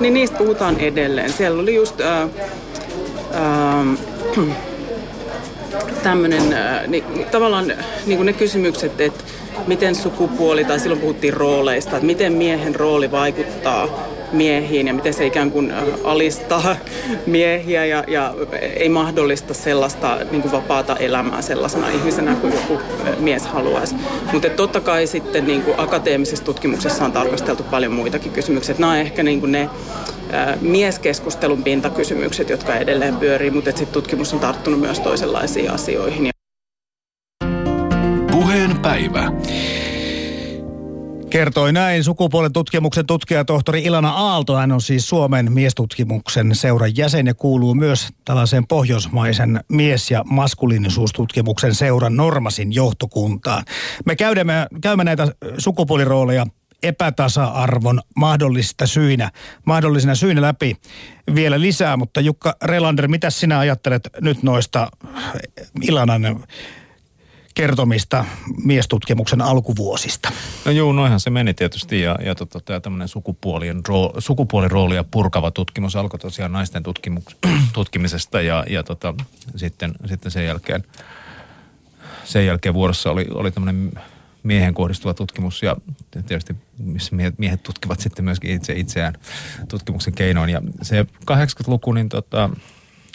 [0.00, 1.32] niin niistä puhutaan edelleen.
[1.32, 2.00] Siellä oli just...
[2.06, 2.28] Ää,
[3.32, 3.84] ää,
[6.02, 6.42] tämmöinen,
[6.86, 7.72] niin, tavallaan
[8.06, 9.24] niin kuin ne kysymykset, että
[9.66, 13.88] miten sukupuoli, tai silloin puhuttiin rooleista, että miten miehen rooli vaikuttaa
[14.32, 15.72] miehiin ja miten se ikään kuin
[16.04, 16.76] alistaa
[17.26, 18.34] miehiä ja, ja
[18.76, 22.80] ei mahdollista sellaista niin kuin vapaata elämää sellaisena ihmisenä kuin joku
[23.18, 23.94] mies haluaisi.
[24.32, 28.74] Mutta totta kai sitten niin kuin akateemisessa tutkimuksessa on tarkasteltu paljon muitakin kysymyksiä.
[28.78, 29.70] Nämä on ehkä niin kuin ne
[30.60, 36.35] mieskeskustelun pintakysymykset, jotka edelleen pyörii, mutta sitten tutkimus on tarttunut myös toisenlaisiin asioihin.
[38.82, 39.32] Päivä.
[41.30, 44.56] Kertoi näin sukupuolen tutkimuksen tutkijatohtori Ilana Aalto.
[44.56, 51.74] Hän on siis Suomen miestutkimuksen seuran jäsen ja kuuluu myös tällaiseen pohjoismaisen mies- ja maskuliinisuustutkimuksen
[51.74, 53.64] seuran Normasin johtokuntaan.
[54.04, 56.46] Me käymme, käymme näitä sukupuolirooleja
[56.82, 59.30] epätasa-arvon mahdollisista syinä,
[59.64, 60.76] mahdollisina syinä läpi
[61.34, 64.88] vielä lisää, mutta Jukka Relander, mitä sinä ajattelet nyt noista
[65.82, 66.22] Ilanan
[67.56, 68.24] kertomista
[68.64, 70.32] miestutkimuksen alkuvuosista?
[70.64, 75.50] No juu, noihan se meni tietysti ja, ja tota, tämä tämmöinen sukupuolien roo, sukupuoliroolia purkava
[75.50, 77.24] tutkimus alkoi tosiaan naisten tutkimus,
[77.72, 79.14] tutkimisesta ja, ja tota,
[79.56, 80.84] sitten, sitten sen jälkeen
[82.24, 83.92] sen jälkeen vuorossa oli, oli tämmöinen
[84.42, 85.76] miehen kohdistuva tutkimus ja
[86.26, 89.14] tietysti missä miehet, tutkivat sitten myöskin itse itseään
[89.68, 90.50] tutkimuksen keinoin.
[90.50, 92.50] Ja se 80-luku, niin tota,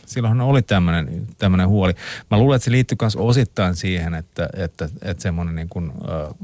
[0.05, 1.93] silloinhan oli tämmöinen, huoli.
[2.31, 6.35] Mä luulen, että se liittyy myös osittain siihen, että, että, että semmoinen niin kuin, äh,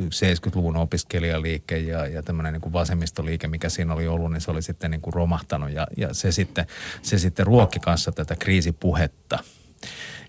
[0.00, 4.62] 70-luvun opiskelijaliike ja, ja tämmöinen niin kuin vasemmistoliike, mikä siinä oli ollut, niin se oli
[4.62, 6.66] sitten niin kuin romahtanut ja, ja se, sitten,
[7.02, 9.38] se sitten ruokki kanssa tätä kriisipuhetta.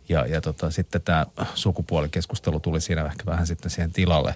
[0.10, 4.36] Ja, ja tota, sitten tämä sukupuolikeskustelu tuli siinä ehkä vähän sitten siihen tilalle.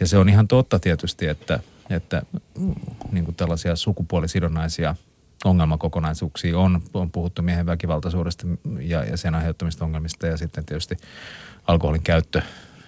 [0.00, 1.60] Ja se on ihan totta tietysti, että,
[1.90, 2.22] että
[2.58, 2.74] mm,
[3.12, 4.94] niin kuin tällaisia sukupuolisidonnaisia
[5.44, 8.46] ongelmakokonaisuuksia on, on puhuttu miehen väkivaltaisuudesta
[8.80, 10.96] ja, ja sen aiheuttamista ongelmista ja sitten tietysti
[11.66, 12.42] alkoholin käyttö,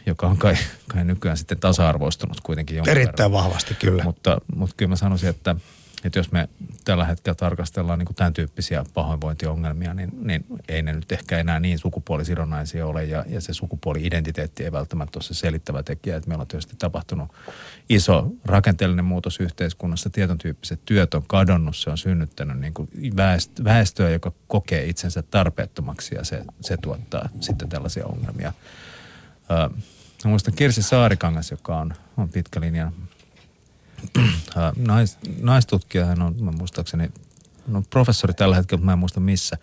[0.07, 0.55] joka on kai,
[0.89, 3.45] kai nykyään sitten tasa-arvoistunut kuitenkin Erittäin verran.
[3.45, 4.05] vahvasti kyllä.
[4.05, 5.57] Mutta, mutta kyllä mä sanoisin, että,
[6.05, 6.49] että jos me
[6.85, 11.61] tällä hetkellä tarkastellaan niin kuin tämän tyyppisiä pahoinvointiongelmia, niin, niin ei ne nyt ehkä enää
[11.61, 16.17] niin sukupuolisidonnaisia ole ja, ja se sukupuoli-identiteetti ei välttämättä ole se selittävä tekijä.
[16.17, 17.29] Että meillä on tietysti tapahtunut
[17.89, 20.11] iso rakenteellinen muutos yhteiskunnassa.
[20.11, 22.89] Tietyn tyyppiset työt on kadonnut, se on synnyttänyt niin kuin
[23.65, 28.53] väestöä, joka kokee itsensä tarpeettomaksi ja se, se tuottaa sitten tällaisia ongelmia.
[29.51, 29.75] Ö,
[30.25, 32.93] muistan Kirsi Saarikangas, joka on, on pitkä linja
[34.77, 37.11] nais, naistutkija, hän on, mä muistaakseni,
[37.67, 39.57] no professori tällä hetkellä, mutta mä en muista missä.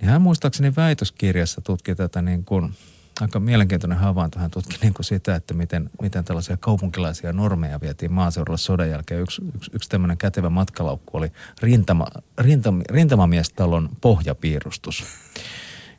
[0.00, 2.74] Niin hän muistaakseni väitöskirjassa tutki tätä niin kuin,
[3.20, 4.38] aika mielenkiintoinen havainto.
[4.38, 9.20] Hän tutki niin kuin sitä, että miten, miten tällaisia kaupunkilaisia normeja vietiin maaseudulla sodan jälkeen.
[9.20, 12.06] Yksi, yksi, yksi tämmöinen kätevä matkalaukku oli rintama,
[12.38, 15.04] rintama, rintamamiestalon pohjapiirustus.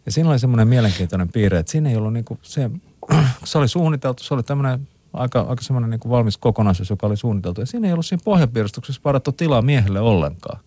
[0.05, 2.71] Ja siinä oli semmoinen mielenkiintoinen piirre, että siinä ei ollut niin kuin se,
[3.43, 7.61] se oli suunniteltu, se oli tämmöinen aika, aika semmoinen niin valmis kokonaisuus, joka oli suunniteltu.
[7.61, 10.59] Ja siinä ei ollut siinä pohjapiirustuksessa varattu tilaa miehelle ollenkaan.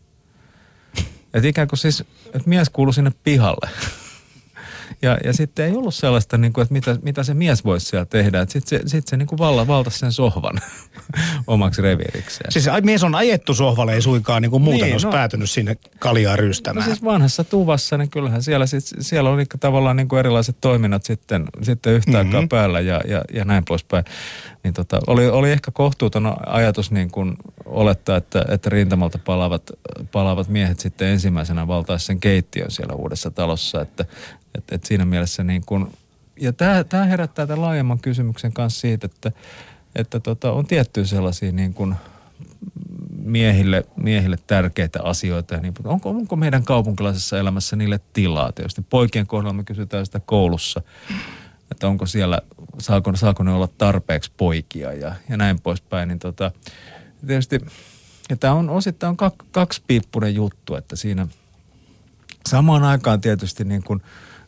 [1.35, 3.69] Että ikään kuin siis, että mies kuului sinne pihalle.
[5.03, 8.07] Ja, ja sitten ei ollut sellaista, niin kuin, että mitä, mitä se mies voisi siellä
[8.07, 8.47] tehdä.
[8.49, 10.59] Sitten se, sit se niin kuin valla, valtasi sen sohvan
[11.47, 12.53] omaksi reviirikseen.
[12.53, 15.13] Siis mies on ajettu sohvalle, ei suinkaan niin kuin muuten Niin, olisi no.
[15.13, 16.87] päätynyt sinne kaljaa No rystämään.
[16.87, 21.45] siis vanhassa tuvassa, niin kyllähän siellä, sit, siellä oli tavallaan niin kuin erilaiset toiminnat sitten,
[21.63, 22.49] sitten yhtä aikaa Mhm.
[22.49, 24.05] päällä ja, ja, ja näin poispäin.
[24.65, 29.71] Niin tota, oli, oli ehkä kohtuuton ajatus niin kuin olettaa, että, että rintamalta palaavat,
[30.13, 33.81] palaavat miehet sitten ensimmäisenä valtaisi sen keittiön siellä uudessa talossa.
[33.81, 34.05] Että,
[34.59, 35.87] et, et siinä mielessä niin kuin,
[36.41, 36.53] ja
[36.89, 39.33] tämä herättää tämän laajemman kysymyksen kanssa siitä, että,
[39.95, 41.95] että tota, on tiettyjä sellaisia niin kuin
[43.25, 45.57] miehille, miehille tärkeitä asioita.
[45.57, 48.53] Niin, onko, onko meidän kaupunkilaisessa elämässä niille tilaa?
[48.53, 50.83] Tietysti poikien kohdalla me kysytään sitä koulussa,
[51.71, 52.43] että onko siellä,
[52.79, 56.09] saako, saako ne olla tarpeeksi poikia ja, ja näin poispäin.
[56.09, 56.51] Niin tota,
[57.27, 57.59] tietysti,
[58.31, 61.27] ja tämä on osittain kak, kaksipiippunen juttu, että siinä
[62.49, 64.03] samaan aikaan tietysti niin kuin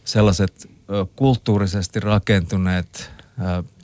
[0.05, 0.71] sellaiset
[1.17, 3.11] kulttuurisesti rakentuneet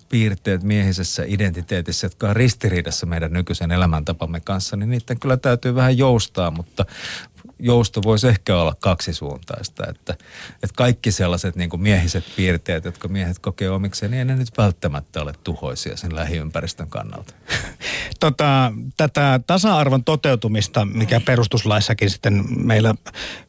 [0.09, 5.99] piirteet miehisessä identiteetissä, jotka on ristiriidassa meidän nykyisen elämäntapamme kanssa, niin niiden kyllä täytyy vähän
[5.99, 6.87] joustaa, mutta
[7.61, 10.13] jousto voisi ehkä olla kaksisuuntaista, että,
[10.53, 14.59] että kaikki sellaiset niin kuin miehiset piirteet, jotka miehet kokee omikseen, niin ei ne nyt
[14.59, 17.35] välttämättä ole tuhoisia sen lähiympäristön kannalta.
[18.21, 22.95] tota, tätä tasa-arvon toteutumista, mikä perustuslaissakin sitten meillä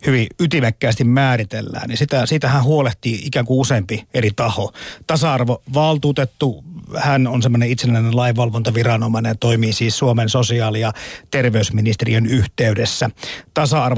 [0.06, 4.74] hyvin ytimekkäästi määritellään, niin sitä, siitähän huolehtii ikään kuin useampi eri taho.
[5.08, 6.63] Tasa-arvovaltuutettu,
[6.97, 10.93] hän on semmoinen itsenäinen lainvalvontaviranomainen ja toimii siis Suomen sosiaali- ja
[11.32, 13.10] terveysministeriön yhteydessä.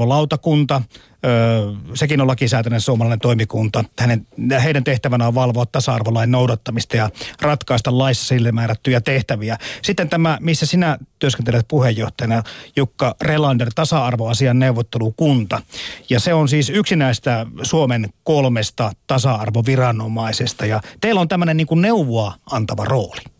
[0.04, 0.82] Tasa-arvolautakunta,
[1.26, 3.84] Öö, sekin on lakisääteinen suomalainen toimikunta.
[3.98, 4.26] Hänen,
[4.62, 9.58] heidän tehtävänä on valvoa tasa-arvolain noudattamista ja ratkaista laissa sille määrättyjä tehtäviä.
[9.82, 12.42] Sitten tämä, missä sinä työskentelet puheenjohtajana,
[12.76, 15.62] Jukka Relander, tasa-arvoasian neuvottelukunta.
[16.10, 20.66] Ja se on siis yksi näistä Suomen kolmesta tasa-arvoviranomaisesta.
[20.66, 23.33] Ja teillä on tämmöinen niin kuin neuvoa antava rooli.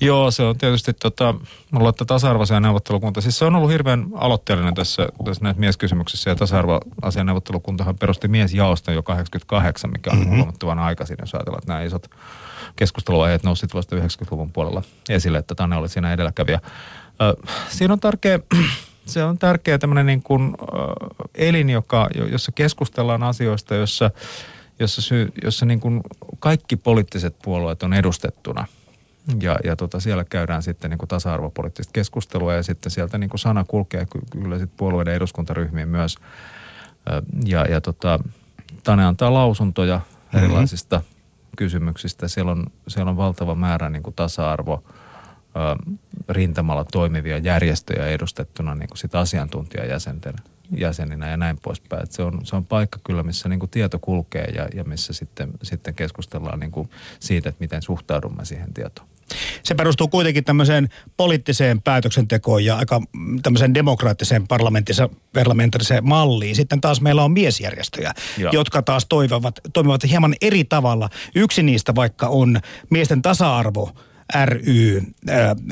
[0.00, 1.34] Joo, se on tietysti tota,
[1.70, 3.20] mulla että tasa-arvoasian neuvottelukunta.
[3.20, 8.94] Siis se on ollut hirveän aloitteellinen tässä, tässä näissä mieskysymyksissä ja tasa-arvoasian neuvottelukuntahan perusti miesjaoston
[8.94, 10.36] jo 88, mikä on mm-hmm.
[10.36, 12.10] huomattavan aikaisin, jos ajatellaan, että nämä isot
[12.76, 16.60] keskusteluaiheet nousivat vasta 90-luvun puolella esille, että Tanne oli siinä edelläkävijä.
[17.22, 18.38] Ö, siinä on tärkeä,
[19.06, 20.66] se on tärkeä tämmöinen niin kuin, ö,
[21.34, 24.10] elin, joka, jo- jossa keskustellaan asioista, jossa,
[24.78, 26.00] jossa, sy, jossa niin kuin
[26.38, 28.66] kaikki poliittiset puolueet on edustettuna–
[29.42, 33.40] ja, ja tota, siellä käydään sitten niin kuin tasa-arvopoliittista keskustelua ja sitten sieltä niin kuin
[33.40, 36.16] sana kulkee ky- kyllä sitten puolueiden eduskuntaryhmiin myös.
[37.44, 38.20] Ja, ja tota,
[38.84, 40.00] Tane antaa lausuntoja
[40.34, 41.56] erilaisista mm-hmm.
[41.56, 42.28] kysymyksistä.
[42.28, 44.84] Siellä on, siellä on valtava määrä niin kuin tasa-arvo
[46.28, 50.34] rintamalla toimivia järjestöjä edustettuna niin kuin sit asiantuntijajäsenten
[50.76, 52.02] jäseninä ja näin poispäin.
[52.02, 55.12] Et se, on, se on paikka kyllä, missä niin kuin tieto kulkee ja, ja missä
[55.12, 59.08] sitten, sitten keskustellaan niin kuin siitä, että miten suhtaudumme siihen tietoon.
[59.62, 66.56] Se perustuu kuitenkin tämmöiseen poliittiseen päätöksentekoon ja aika mm, tämmöiseen demokraattiseen parlamentaariseen malliin.
[66.56, 68.52] Sitten taas meillä on miesjärjestöjä, Joo.
[68.52, 71.08] jotka taas toivovat, toimivat hieman eri tavalla.
[71.34, 72.60] Yksi niistä vaikka on
[72.90, 73.92] miesten tasa-arvo
[74.44, 75.02] ry.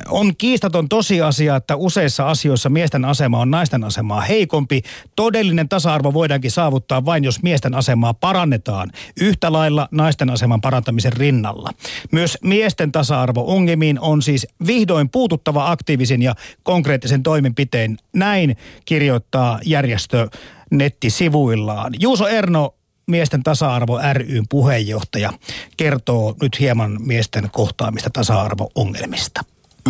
[0.09, 4.83] On kiistaton tosiasia, että useissa asioissa miesten asema on naisten asemaa heikompi.
[5.16, 8.90] Todellinen tasa-arvo voidaankin saavuttaa vain, jos miesten asemaa parannetaan
[9.21, 11.71] yhtä lailla naisten aseman parantamisen rinnalla.
[12.12, 17.97] Myös miesten tasa-arvo-ongelmiin on siis vihdoin puututtava aktiivisen ja konkreettisen toimenpiteen.
[18.12, 20.29] Näin kirjoittaa järjestö
[20.71, 21.92] nettisivuillaan.
[22.01, 22.75] Juuso Erno,
[23.11, 25.33] Miesten tasa-arvo ryn puheenjohtaja,
[25.77, 29.45] kertoo nyt hieman miesten kohtaamista tasa-arvo-ongelmista.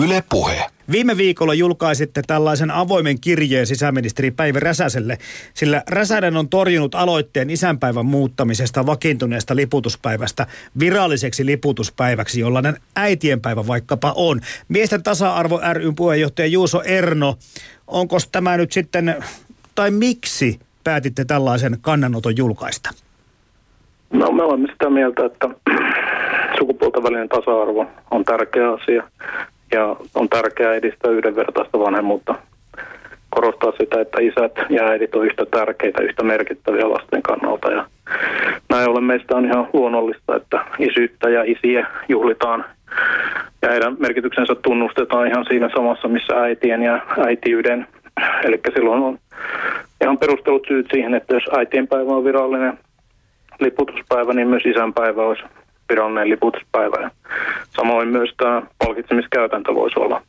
[0.05, 0.65] Yle Puhe.
[0.91, 5.19] Viime viikolla julkaisitte tällaisen avoimen kirjeen sisäministeri Päivi Räsäselle,
[5.55, 10.47] sillä Räsänen on torjunut aloitteen isänpäivän muuttamisesta vakiintuneesta liputuspäivästä
[10.79, 14.41] viralliseksi liputuspäiväksi, jollainen äitienpäivä vaikkapa on.
[14.69, 17.39] Miesten tasa-arvo ryn puheenjohtaja Juuso Erno,
[17.87, 19.25] onko tämä nyt sitten,
[19.75, 22.91] tai miksi päätitte tällaisen kannanoton julkaista?
[24.13, 25.49] No me olemme sitä mieltä, että
[26.59, 29.03] sukupuolten välinen tasa-arvo on tärkeä asia
[29.73, 32.35] ja on tärkeää edistää yhdenvertaista vanhemmuutta.
[33.31, 37.71] Korostaa sitä, että isät ja äidit on yhtä tärkeitä, yhtä merkittäviä lasten kannalta.
[37.71, 37.87] Ja
[38.71, 42.65] näin ollen meistä on ihan luonnollista, että isyyttä ja isiä juhlitaan
[43.63, 47.87] ja heidän merkityksensä tunnustetaan ihan siinä samassa, missä äitien ja äitiyden.
[48.47, 49.19] Eli silloin on
[50.01, 52.79] ihan perustelut syyt siihen, että jos äitienpäivä on virallinen
[53.61, 55.43] liputuspäivä, niin myös isänpäivä olisi
[55.89, 57.01] virallinen liputuspäivä.
[57.01, 57.11] Ja
[57.77, 60.23] samoin myös tämä palkitsemiskäytäntö voisi olla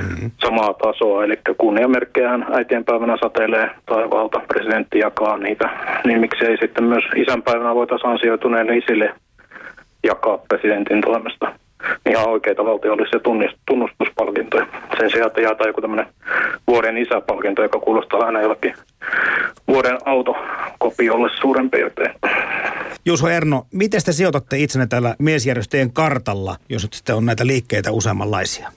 [0.00, 0.30] mm-hmm.
[0.44, 5.70] samaa tasoa, eli kunniamerkkejähän äitienpäivänä satelee taivaalta, presidentti jakaa niitä,
[6.04, 9.14] niin miksei sitten myös isänpäivänä voitaisiin ansioituneille isille
[10.02, 11.52] jakaa presidentin toimesta
[12.10, 13.20] ihan oikeita valtiollisia
[13.66, 14.66] tunnustuspalkintoja.
[14.98, 16.06] Sen sijaan, että jaetaan joku tämmöinen
[16.66, 18.74] vuoden isäpalkinto, joka kuulostaa aina jollakin
[19.68, 22.10] vuoden autokopiolle suurin piirtein.
[23.06, 27.92] Juuso Erno, miten te sijoitatte itsenne tällä miesjärjestöjen kartalla, jos nyt sitten on näitä liikkeitä
[27.92, 28.68] useammanlaisia?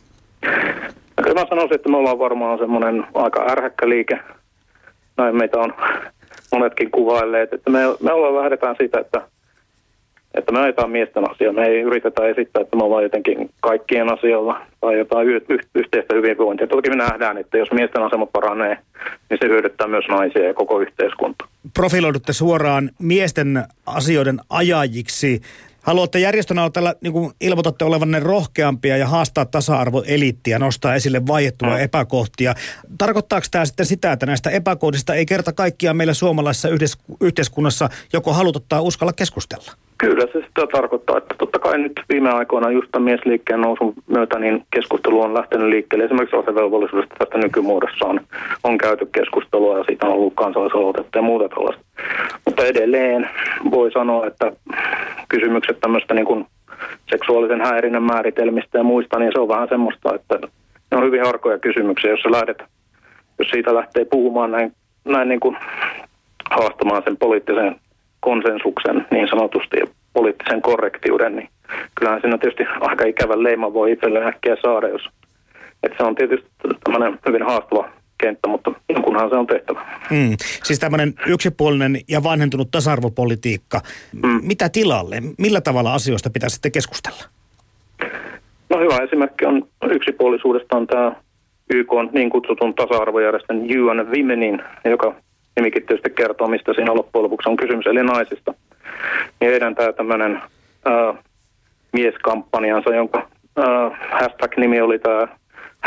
[1.17, 4.19] No, kyllä mä sanoisin, että me ollaan varmaan semmoinen aika ärhäkkä liike.
[5.17, 5.74] Näin meitä on
[6.52, 9.22] monetkin kuvailleet, että me, me ollaan lähdetään siitä, että
[10.34, 11.54] että me ajetaan miesten asiaa.
[11.54, 16.15] Me ei yritetä esittää, että me ollaan jotenkin kaikkien asialla tai jotain y- y- yhteistä
[16.15, 16.68] hyvinvointia.
[16.68, 18.78] Toki me nähdään, että jos miesten asema paranee,
[19.30, 21.46] niin se hyödyttää myös naisia ja koko yhteiskunta.
[21.74, 25.42] Profiloidutte suoraan miesten asioiden ajajiksi.
[25.82, 31.80] Haluatte järjestönä tällä, niin kuin ilmoitatte olevanne rohkeampia ja haastaa tasa-arvoeliittiä, nostaa esille vaiettua mm.
[31.80, 32.54] epäkohtia.
[32.98, 36.70] Tarkoittaako tämä sitten sitä, että näistä epäkohdista ei kerta kaikkiaan meillä suomalaisessa
[37.22, 39.72] yhteiskunnassa joko haluta tai uskalla keskustella?
[40.00, 44.40] Kyllä se sitä tarkoittaa, että totta kai nyt viime aikoina just tämän miesliikkeen nousun myötä
[44.40, 46.06] niin keskustelu on lähtenyt liikkeelle.
[46.06, 48.22] Esimerkiksi asevelvollisuudesta tästä nykymuodossa on,
[48.64, 51.84] on käyty keskustelua ja siitä on ollut kansalaisaloitetta ja muuta tällaista.
[52.46, 53.30] Mutta edelleen
[53.72, 54.52] voi sanoa, että
[55.30, 56.46] kysymykset tämmöistä niin kuin
[57.10, 60.40] seksuaalisen häirinnän määritelmistä ja muista, niin se on vähän semmoista, että
[60.92, 62.64] ne on hyvin harkoja kysymyksiä, jos lähdet,
[63.40, 64.74] jos siitä lähtee puhumaan näin,
[65.06, 65.58] näin niin kuin
[66.50, 67.76] haastamaan sen poliittisen
[68.19, 71.49] konsensuksen niin sanotusti ja poliittisen korrektiuden, niin
[71.95, 75.01] kyllähän siinä tietysti aika ikävän leiman voi itselleen äkkiä saada, jos
[75.84, 76.49] että se on tietysti
[76.84, 77.89] tämmöinen hyvin haastava
[78.23, 79.86] kenttä, mutta jonkunhan se on tehtävä.
[80.10, 80.36] Mm.
[80.63, 83.82] Siis tämmöinen yksipuolinen ja vanhentunut tasa-arvopolitiikka.
[84.23, 84.39] Mm.
[84.43, 85.21] Mitä tilalle?
[85.38, 87.23] Millä tavalla asioista pitää sitten keskustella?
[88.69, 91.15] No hyvä esimerkki on yksipuolisuudesta on tämä
[91.73, 95.15] YK on niin kutsutun tasa-arvojärjestön UN Womenin, joka
[95.62, 98.54] nimikin tietysti kertoo, mistä siinä loppujen lopuksi on kysymys, eli naisista.
[99.39, 100.41] Niin heidän tämä tämmöinen
[101.91, 103.28] mieskampanjansa, jonka
[103.60, 105.28] äh, hashtag-nimi oli tämä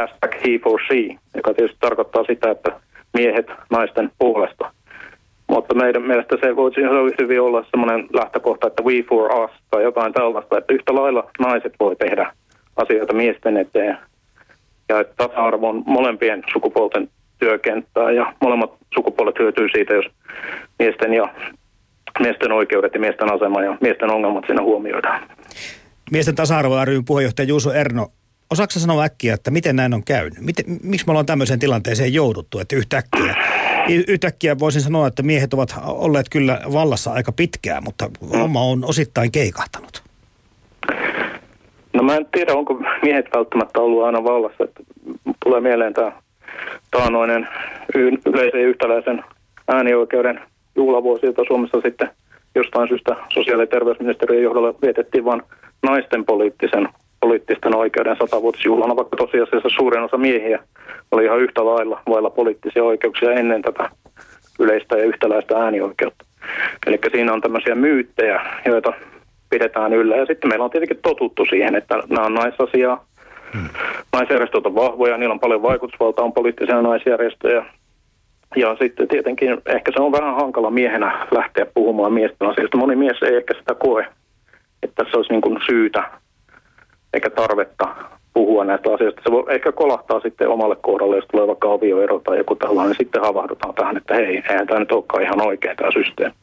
[0.01, 2.81] hashtag he for she, joka tietysti tarkoittaa sitä, että
[3.15, 4.73] miehet naisten puolesta.
[5.49, 6.81] Mutta meidän mielestä se voisi
[7.21, 11.75] hyvin olla semmoinen lähtökohta, että we for us tai jotain tällaista, että yhtä lailla naiset
[11.81, 12.33] voi tehdä
[12.77, 13.99] asioita miesten eteen.
[14.89, 17.09] Ja että tasa-arvo on molempien sukupuolten
[17.43, 20.07] työkenttää ja molemmat sukupuolet hyötyy siitä, jos
[20.79, 21.35] miesten ja
[22.21, 25.21] miesten oikeudet ja miesten asema ja miesten ongelmat siinä huomioidaan.
[26.11, 28.09] Miesten tasa-arvo ryn puheenjohtaja Juuso Erno,
[28.51, 30.41] osaako sanoa äkkiä, että miten näin on käynyt?
[30.41, 33.35] Miten, miksi me ollaan tämmöiseen tilanteeseen jouduttu, että yhtäkkiä,
[34.09, 39.33] yhtäkkiä voisin sanoa, että miehet ovat olleet kyllä vallassa aika pitkään, mutta homma on osittain
[39.33, 40.03] keikahtanut.
[41.93, 44.65] No mä en tiedä, onko miehet välttämättä ollut aina vallassa.
[44.65, 44.83] Että
[45.45, 46.13] tulee mieleen tämä
[46.91, 47.49] taanoinen
[48.27, 49.25] yleisen yhtäläisen
[49.69, 50.41] äänioikeuden
[50.77, 52.11] juhlavuosi, jota Suomessa sitten
[52.55, 55.43] jostain syystä sosiaali- ja terveysministeriön johdolla vietettiin vain
[55.83, 56.89] naisten poliittisen,
[57.21, 60.59] poliittisten oikeuden satavuotisjuhlana, vaikka tosiasiassa suurin osa miehiä
[61.13, 63.91] oli ihan yhtä lailla vailla poliittisia oikeuksia ennen tätä
[64.61, 66.25] yleistä ja yhtäläistä äänioikeutta.
[66.87, 68.93] Eli siinä on tämmöisiä myyttejä, joita
[69.51, 70.17] pidetään yllä.
[70.17, 73.05] Ja sitten meillä on tietenkin totuttu siihen, että nämä on naisasiaa.
[73.55, 73.69] Hmm.
[74.13, 77.65] Naisjärjestöt on vahvoja, niillä on paljon vaikutusvaltaa, on poliittisia naisjärjestöjä.
[78.57, 82.77] Ja sitten tietenkin ehkä se on vähän hankala miehenä lähteä puhumaan miesten asioista.
[82.77, 84.07] Moni mies ei ehkä sitä koe,
[84.83, 86.11] että se olisi niin kuin syytä
[87.15, 87.89] eikä tarvetta
[88.35, 89.23] puhua näistä asioista.
[89.25, 92.97] Se voi ehkä kolahtaa sitten omalle kohdalle, jos tulee vaikka avioero tai joku tällainen, niin
[92.97, 96.35] sitten havahdutaan tähän, että hei, eihän tämä nyt olekaan ihan oikein tämä systeemi.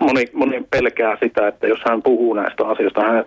[0.00, 3.26] Moni, moni pelkää sitä, että jos hän puhuu näistä asioista, hänet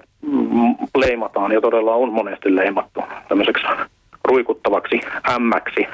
[0.98, 3.64] leimataan ja todella on monesti leimattu tämmöiseksi
[4.26, 5.88] ruikuttavaksi ämmäksi,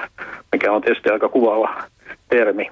[0.52, 1.84] mikä on tietysti aika kuvaava
[2.30, 2.68] termi.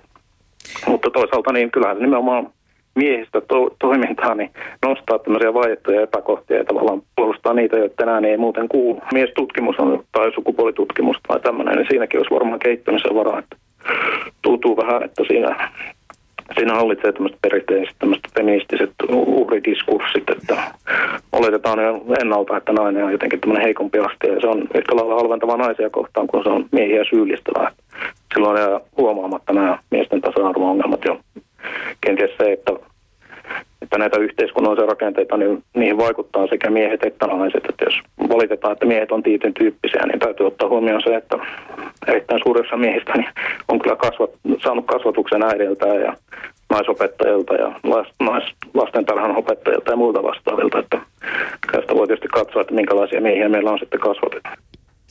[0.88, 2.50] Mutta toisaalta niin kyllähän nimenomaan
[2.96, 4.52] miehistä to- toimintaa, niin
[4.86, 9.02] nostaa tämmöisiä vaiettuja epäkohtia ja tavallaan puolustaa niitä, joiden ääni ei muuten kuulu.
[9.14, 13.56] Miestutkimus on, tai sukupuolitutkimus tai tämmöinen, niin siinäkin olisi varmaan kehittämisen varaa, että
[14.42, 15.72] tuntuu vähän, että siinä
[16.58, 20.58] siinä hallitsee tämmöiset perinteiset tämmöiset feministiset uhridiskurssit, että
[21.32, 21.80] oletetaan
[22.22, 25.90] ennalta, että nainen on jotenkin tämmöinen heikompi aste ja se on yhtä lailla halventava naisia
[25.90, 27.72] kohtaan, kun se on miehiä syyllistävää.
[28.34, 31.20] Silloin jää huomaamatta nämä miesten tasa-arvo-ongelmat jo
[32.02, 32.74] kenties se, että,
[33.84, 37.66] että näitä yhteiskunnallisia rakenteita, niin niihin vaikuttaa sekä miehet että naiset.
[37.70, 37.96] Että jos
[38.30, 41.38] valitetaan, että miehet on tietyn tyyppisiä, niin täytyy ottaa huomioon se, että
[42.08, 43.30] erittäin suurissa miehistä niin
[43.68, 44.30] on kyllä kasvat,
[44.64, 46.14] saanut kasvatuksen äidiltä ja
[46.70, 47.72] naisopettajilta ja
[48.20, 50.80] nais, lastentarhan opettajilta ja muilta vastaavilta.
[50.80, 51.00] Että
[51.72, 54.50] tästä voi tietysti katsoa, että minkälaisia miehiä meillä on sitten kasvatettu.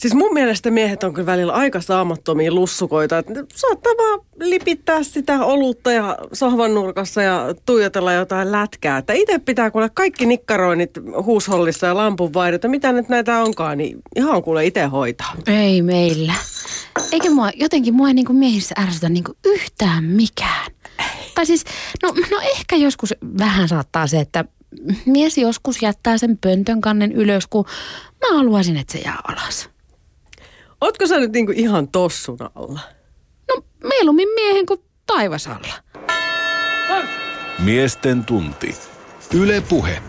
[0.02, 3.18] Siis mun mielestä miehet on kyllä välillä aika saamattomia lussukoita.
[3.18, 8.98] Että saattaa vaan lipittää sitä olutta ja sohvan nurkassa ja tuijotella jotain lätkää.
[8.98, 10.90] Että itse pitää kuule kaikki nikkaroinnit
[11.22, 12.62] huushollissa ja lampun vaihdot.
[12.66, 15.34] mitä nyt näitä onkaan, niin ihan kuule itse hoitaa.
[15.46, 16.34] Ei meillä.
[17.12, 20.72] Eikä mua, jotenkin mua ei niin miehissä ärsytä niin yhtään mikään.
[21.34, 21.64] Tai siis,
[22.02, 24.44] no, no ehkä joskus vähän saattaa se, että
[25.06, 27.64] mies joskus jättää sen pöntön kannen ylös, kun
[28.20, 29.71] mä haluaisin, että se jää alas.
[30.82, 32.80] Ootko sä nyt niinku ihan tossun alla?
[33.48, 35.74] No mieluummin miehen kuin taivasalla.
[37.58, 38.74] Miesten tunti.
[39.34, 40.02] Yle Puhe.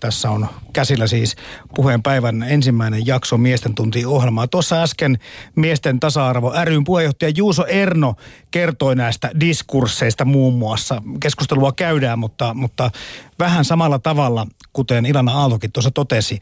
[0.00, 1.36] Tässä on käsillä siis
[1.74, 4.48] puheen päivän ensimmäinen jakso Miesten tunti ohjelmaa.
[4.48, 5.18] Tuossa äsken
[5.56, 8.14] Miesten tasa-arvo ryn puheenjohtaja Juuso Erno
[8.50, 11.02] kertoi näistä diskursseista muun muassa.
[11.20, 12.90] Keskustelua käydään, mutta, mutta
[13.38, 16.40] vähän samalla tavalla, kuten Ilana Aaltokin tuossa totesi.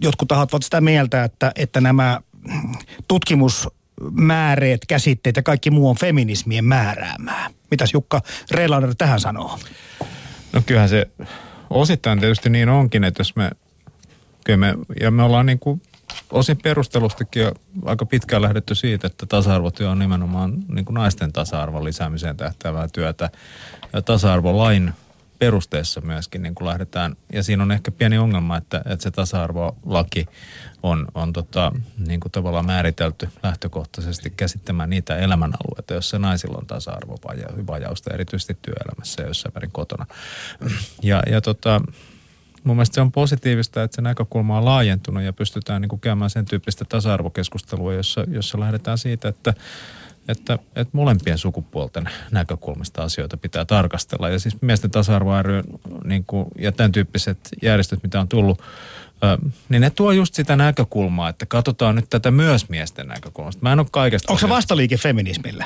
[0.00, 2.20] Jotkut tahot ovat sitä mieltä, että, että nämä
[3.08, 7.50] tutkimusmääreet, käsitteet ja kaikki muu on feminismien määräämää.
[7.70, 9.58] Mitäs Jukka Reilander tähän sanoo?
[10.52, 11.06] No kyllähän se
[11.70, 13.50] osittain tietysti niin onkin, että jos me,
[14.44, 15.82] kyllä me ja me ollaan niin kuin
[16.30, 17.52] osin perustelustikin jo
[17.84, 23.30] aika pitkään lähdetty siitä, että tasa-arvotyö on nimenomaan niin kuin naisten tasa-arvon lisäämiseen tähtävää työtä.
[23.92, 24.92] Ja tasa-arvolain
[25.38, 30.26] perusteessa myöskin niin kuin lähdetään, ja siinä on ehkä pieni ongelma, että, että se tasa-arvolaki
[30.82, 31.72] on, on tota,
[32.06, 39.28] niin kuin tavallaan määritelty lähtökohtaisesti käsittämään niitä elämänalueita, joissa naisilla on tasa-arvovajausta, erityisesti työelämässä ja
[39.28, 40.06] jossain määrin kotona.
[41.02, 41.80] Ja, ja tota,
[42.64, 46.30] mun mielestä se on positiivista, että se näkökulma on laajentunut ja pystytään niin kuin käymään
[46.30, 49.54] sen tyyppistä tasa-arvokeskustelua, jossa, jossa lähdetään siitä, että
[50.28, 54.28] että, että molempien sukupuolten näkökulmista asioita pitää tarkastella.
[54.28, 55.62] Ja siis miesten tasa-arvo ry
[56.04, 58.62] niin kuin, ja tämän tyyppiset järjestöt, mitä on tullut,
[59.24, 63.62] ö, niin ne tuo just sitä näkökulmaa, että katsotaan nyt tätä myös miesten näkökulmasta.
[63.62, 64.32] Mä en ole kaikesta...
[64.32, 65.64] Onko se vastaliike feminismille?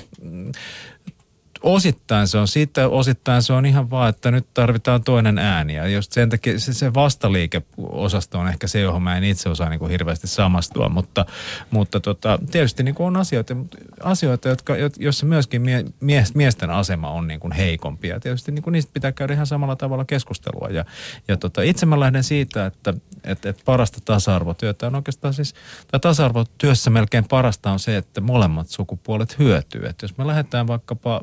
[1.62, 5.74] Osittain se on siitä, osittain se on ihan vaan, että nyt tarvitaan toinen ääni.
[5.74, 9.68] Ja just sen takia se, se vastaliikeosasto on ehkä se, johon mä en itse osaa
[9.68, 10.88] niin kuin hirveästi samastua.
[10.88, 11.26] Mutta,
[11.70, 13.54] mutta tota, tietysti niin kuin on asioita,
[14.02, 18.08] asioita jotka, joissa myöskin mie, mies, miesten asema on niin kuin heikompi.
[18.08, 20.68] Ja tietysti niin kuin niistä pitää käydä ihan samalla tavalla keskustelua.
[20.70, 20.84] Ja,
[21.28, 22.94] ja tota, itse mä lähden siitä, että,
[23.24, 25.54] että, että parasta tasa-arvotyötä on oikeastaan siis,
[25.90, 29.86] tai tasa-arvotyössä melkein parasta on se, että molemmat sukupuolet hyötyy.
[29.86, 31.20] Että jos me lähdetään vaikkapa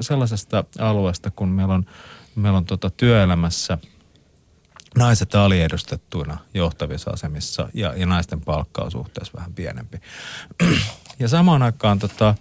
[0.00, 1.86] sellaisesta alueesta, kun meillä on,
[2.34, 3.78] meillä on tota työelämässä
[4.98, 9.98] naiset aliedustettuina johtavissa asemissa ja, ja naisten palkka on suhteessa vähän pienempi.
[11.18, 12.34] ja samaan aikaan tota,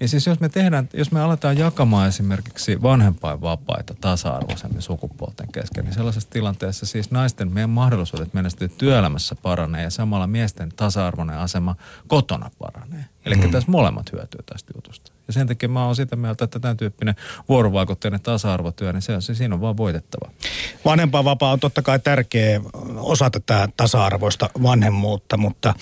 [0.00, 5.94] niin siis jos me tehdään, jos me aletaan jakamaan esimerkiksi vanhempainvapaita tasa-arvoisemmin sukupuolten kesken, niin
[5.94, 11.76] sellaisessa tilanteessa siis naisten meidän mahdollisuudet menestyä työelämässä paranee ja samalla miesten tasa-arvoinen asema
[12.06, 13.04] kotona paranee.
[13.24, 13.50] Eli mm.
[13.50, 15.11] tässä molemmat hyötyy tästä jutusta.
[15.26, 17.14] Ja sen takia mä oon sitä mieltä, että tämän tyyppinen
[17.48, 20.30] vuorovaikutteinen tasa-arvotyö, niin se, se siinä on vaan voitettava.
[20.84, 22.60] Vanhempainvapaa on totta kai tärkeä
[22.96, 25.74] osa tätä tasa-arvoista vanhemmuutta, mutta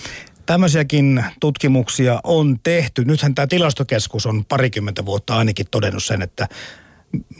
[0.45, 3.05] tämmöisiäkin tutkimuksia on tehty.
[3.05, 6.47] Nythän tämä tilastokeskus on parikymmentä vuotta ainakin todennut sen, että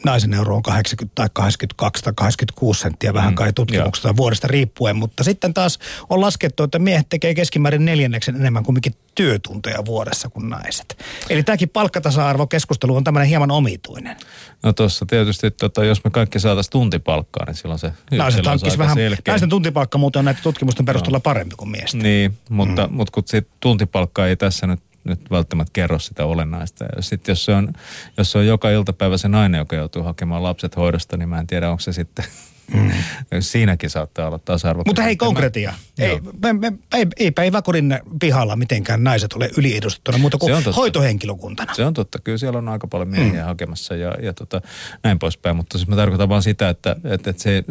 [0.05, 4.95] naisen euro on 80 tai 82 tai 86 senttiä, vähän Mm, kai tutkimuksesta vuodesta riippuen,
[4.95, 10.30] mutta sitten taas on laskettu, että miehet tekee keskimäärin neljänneksen enemmän kuin mikin työtunteja vuodessa
[10.30, 10.97] kuin naiset.
[11.30, 14.17] Eli tämäkin palkkatasa-arvokeskustelu on tämmöinen hieman omituinen.
[14.63, 18.95] No tuossa tietysti, tota, jos me kaikki saataisiin tuntipalkkaa, niin silloin se Naiset silloin vähän,
[18.95, 19.32] selkeä.
[19.32, 22.01] naisten tuntipalkka muuten on näiden tutkimusten perusteella parempi kuin miesten.
[22.01, 22.93] Niin, mutta, mm.
[22.93, 26.85] mutta kun sit tuntipalkka ei tässä nyt, nyt välttämättä kerro sitä olennaista.
[26.95, 27.73] Ja sitten jos se, on,
[28.17, 31.47] jos se on joka iltapäivä se nainen, joka joutuu hakemaan lapset hoidosta, niin mä en
[31.47, 32.25] tiedä, onko se sitten,
[32.73, 32.91] mm.
[33.39, 34.83] siinäkin saattaa olla tasa-arvo.
[34.85, 35.73] Mutta hei, konkretia.
[35.99, 36.19] Ei, Joo.
[36.41, 41.73] me, me, ei, ei päiväkodin pihalla mitenkään naiset ole yliedustettuna muuta Se kuin hoitohenkilökuntana.
[41.73, 43.45] Se on totta, kyllä siellä on aika paljon miehiä mm.
[43.45, 44.61] hakemassa ja, ja tota,
[45.03, 47.63] näin poispäin, mutta siis mä tarkoitan vaan sitä, että, että, että se,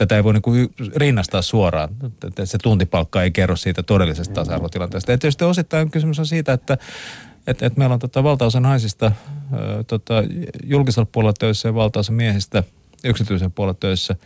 [0.00, 1.88] tätä ei voi y- rinnastaa suoraan,
[2.44, 5.12] se tuntipalkka ei kerro siitä todellisesta tasa-arvotilanteesta.
[5.12, 6.78] Ja tietysti osittain kysymys on siitä, että
[7.46, 9.12] että, että meillä on tota valtaosa naisista
[9.52, 10.14] ö, tota,
[10.64, 12.64] julkisella puolella töissä ja valtaosa miehistä
[13.04, 14.16] yksityisen puolella töissä,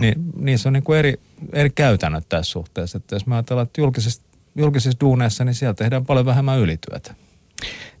[0.00, 1.20] niin niissä on niin kuin eri,
[1.52, 2.98] eri käytännöt tässä suhteessa.
[2.98, 4.22] Että jos me ajatellaan, että julkisissa,
[4.56, 7.14] julkisissa duuneissa, niin siellä tehdään paljon vähemmän ylityötä.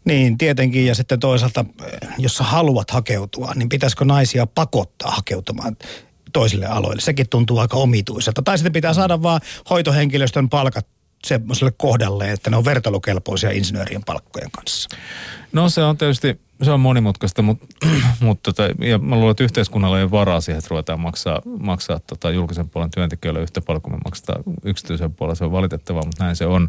[0.04, 0.86] Niin, tietenkin.
[0.86, 1.64] Ja sitten toisaalta,
[2.18, 5.76] jos sä haluat hakeutua, niin pitäisikö naisia pakottaa hakeutumaan
[6.32, 7.00] toisille aloille?
[7.00, 8.42] Sekin tuntuu aika omituiselta.
[8.42, 10.86] Tai sitten pitää saada vaan hoitohenkilöstön palkat
[11.24, 14.88] semmoiselle kohdalle, että ne on vertailukelpoisia insinöörien palkkojen kanssa.
[15.52, 17.66] No se on tietysti, se on monimutkaista, mutta,
[18.20, 22.00] mutta tota, ja mä luulen, että yhteiskunnalla ei ole varaa siihen, että ruvetaan maksaa, maksaa
[22.06, 25.34] tota julkisen puolen työntekijöille yhtä paljon kuin me maksetaan yksityisen puolella.
[25.34, 26.68] Se on valitettavaa, mutta näin se on.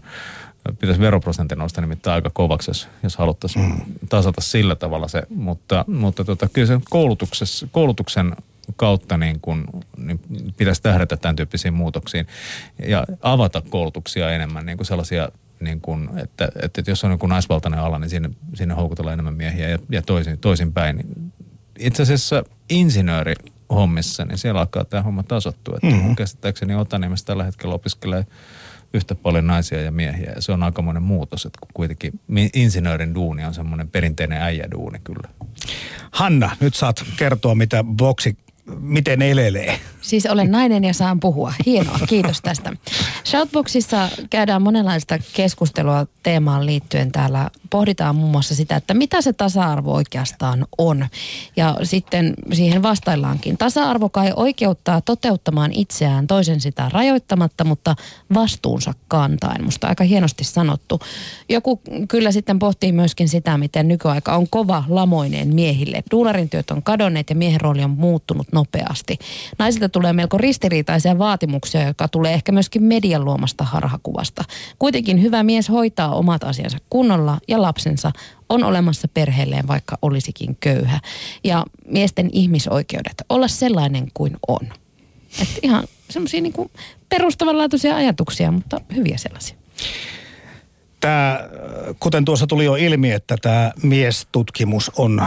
[0.79, 3.81] Pitäisi veroprosentin nostaa nimittäin aika kovaksi, jos, jos haluttaisiin mm.
[4.09, 5.23] tasata sillä tavalla se.
[5.29, 8.35] Mutta, mutta tota, kyllä se koulutuksessa, koulutuksen
[8.75, 9.65] kautta niin kun,
[9.97, 10.19] niin
[10.57, 12.27] pitäisi tähdätä tämän tyyppisiin muutoksiin
[12.87, 17.79] ja avata koulutuksia enemmän, niin kuin sellaisia, niin kuin, että, että jos on joku naisvaltainen
[17.79, 20.95] ala, niin sinne, sinne houkutellaan enemmän miehiä ja, ja toisin, toisinpäin.
[20.95, 21.33] Niin
[21.79, 25.75] Itse asiassa insinöörihommissa, niin siellä alkaa tämä homma tasottua.
[25.75, 26.15] Että mm-hmm.
[26.15, 28.25] Käsittääkseni Otaniemessä tällä hetkellä opiskelee
[28.93, 32.19] yhtä paljon naisia ja miehiä ja se on aikamoinen muutos, että kun kuitenkin
[32.53, 35.29] insinöörin duuni on semmoinen perinteinen äijäduuni kyllä.
[36.11, 38.37] Hanna, nyt saat kertoa, mitä boksi,
[38.81, 39.79] miten elelee.
[40.09, 41.53] Siis olen nainen ja saan puhua.
[41.65, 42.73] Hienoa, kiitos tästä.
[43.25, 47.11] Shoutboxissa käydään monenlaista keskustelua teemaan liittyen.
[47.11, 51.07] Täällä pohditaan muun muassa sitä, että mitä se tasa-arvo oikeastaan on.
[51.55, 53.57] Ja sitten siihen vastaillaankin.
[53.57, 57.95] Tasa-arvo kai oikeuttaa toteuttamaan itseään toisen sitä rajoittamatta, mutta
[58.33, 59.63] vastuunsa kantaen.
[59.63, 60.99] Musta aika hienosti sanottu.
[61.49, 66.03] Joku kyllä sitten pohtii myöskin sitä, miten nykyaika on kova lamoineen miehille.
[66.11, 69.19] Duunarin työt on kadonneet ja miehen rooli on muuttunut nopeasti.
[69.59, 74.43] Naisilta tulee melko ristiriitaisia vaatimuksia, joka tulee ehkä myöskin median luomasta harhakuvasta.
[74.79, 78.11] Kuitenkin hyvä mies hoitaa omat asiansa kunnolla ja lapsensa
[78.49, 80.99] on olemassa perheelleen, vaikka olisikin köyhä.
[81.43, 84.69] Ja miesten ihmisoikeudet, olla sellainen kuin on.
[85.41, 86.71] Et ihan semmoisia niinku
[87.09, 89.57] perustavanlaatuisia ajatuksia, mutta hyviä sellaisia.
[90.99, 91.49] Tämä,
[91.99, 95.21] kuten tuossa tuli jo ilmi, että tämä miestutkimus on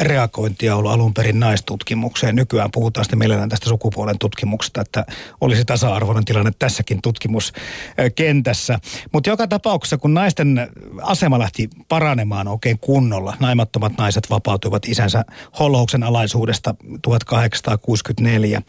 [0.00, 2.36] reagointia ollut alun perin naistutkimukseen.
[2.36, 5.06] Nykyään puhutaan sitten mielellään tästä sukupuolen tutkimuksesta, että
[5.40, 8.78] olisi tasa-arvoinen tilanne tässäkin tutkimuskentässä.
[9.12, 10.68] Mutta joka tapauksessa, kun naisten
[11.02, 15.24] asema lähti paranemaan oikein kunnolla, naimattomat naiset vapautuivat isänsä
[15.58, 18.62] holhouksen alaisuudesta 1864.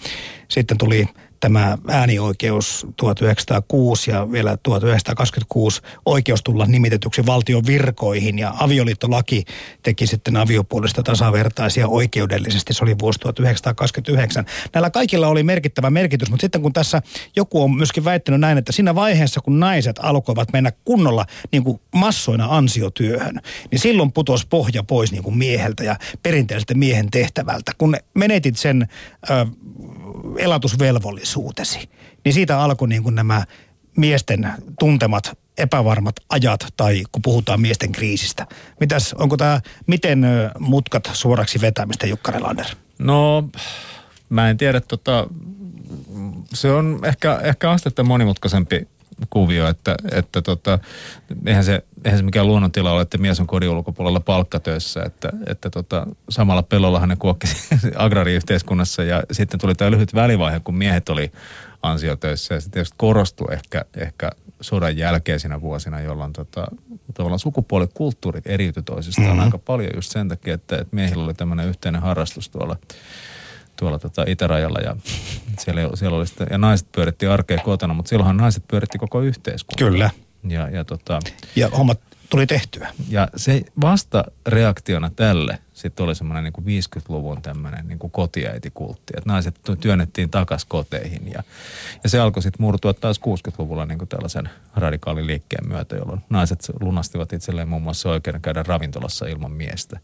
[0.47, 1.07] Sitten tuli
[1.39, 9.43] tämä äänioikeus 1906 ja vielä 1926 oikeus tulla nimitetyksi valtion virkoihin ja avioliittolaki
[9.83, 12.73] teki sitten aviopuolista tasavertaisia oikeudellisesti.
[12.73, 14.45] Se oli vuosi 1929.
[14.73, 17.01] Näillä kaikilla oli merkittävä merkitys, mutta sitten kun tässä
[17.35, 21.81] joku on myöskin väittänyt näin, että siinä vaiheessa kun naiset alkoivat mennä kunnolla niin kuin
[21.95, 23.39] massoina ansiotyöhön,
[23.71, 27.71] niin silloin putosi pohja pois niin kuin mieheltä ja perinteiseltä miehen tehtävältä.
[27.77, 28.87] Kun menetit sen
[29.29, 29.45] ö,
[31.30, 31.89] elatusvelvollisuutesi,
[32.25, 33.43] niin siitä alkoi niin kuin nämä
[33.97, 38.47] miesten tuntemat epävarmat ajat tai kun puhutaan miesten kriisistä.
[38.80, 40.25] Mitäs, onko tämä miten
[40.59, 42.65] mutkat suoraksi vetämistä Jukka Relander?
[42.99, 43.49] No,
[44.30, 45.27] mä en tiedä, tota,
[46.53, 48.88] se on ehkä, ehkä astetta monimutkaisempi
[49.30, 50.80] kuvio, että, että tota,
[51.45, 55.70] eihän, se, eihän se mikään luonnontila ole, että mies on kodin ulkopuolella palkkatöissä, että, että
[55.70, 61.32] tota, samalla pellollahan ne kuokkisi agrariyhteiskunnassa ja sitten tuli tämä lyhyt välivaihe, kun miehet oli
[61.82, 64.32] ansiotöissä ja se tietysti korostui ehkä, ehkä
[64.62, 66.68] sodan jälkeisinä vuosina, jolloin tota,
[67.14, 69.36] tavallaan sukupuolikulttuurit eriytyi toisistaan Mhm.
[69.36, 69.45] mm-hmm.
[69.45, 72.78] aika paljon just sen takia, että, että miehillä oli tämmöinen yhteinen harrastus tuolla,
[73.76, 74.95] tuolla tota itärajalla ja
[75.60, 79.89] siellä, siellä oli sitten, ja naiset pyöritti arkea kotona, mutta silloinhan naiset pyöritti koko yhteiskuntaa.
[79.89, 80.10] Kyllä.
[80.43, 81.19] Ja, ja tota,
[81.55, 82.89] Ja hommat tuli tehtyä.
[83.09, 89.55] ja se vasta reaktiona tälle sitten oli semmoinen niin 50-luvun tämmöinen niin kotiäitikultti, että naiset
[89.69, 91.43] ty- työnnettiin takas koteihin ja,
[92.03, 96.71] ja se alkoi sitten murtua taas 60-luvulla niin kuin tällaisen radikaalin liikkeen myötä, jolloin naiset
[96.79, 99.99] lunastivat itselleen muun muassa oikeuden käydä ravintolassa ilman miestä,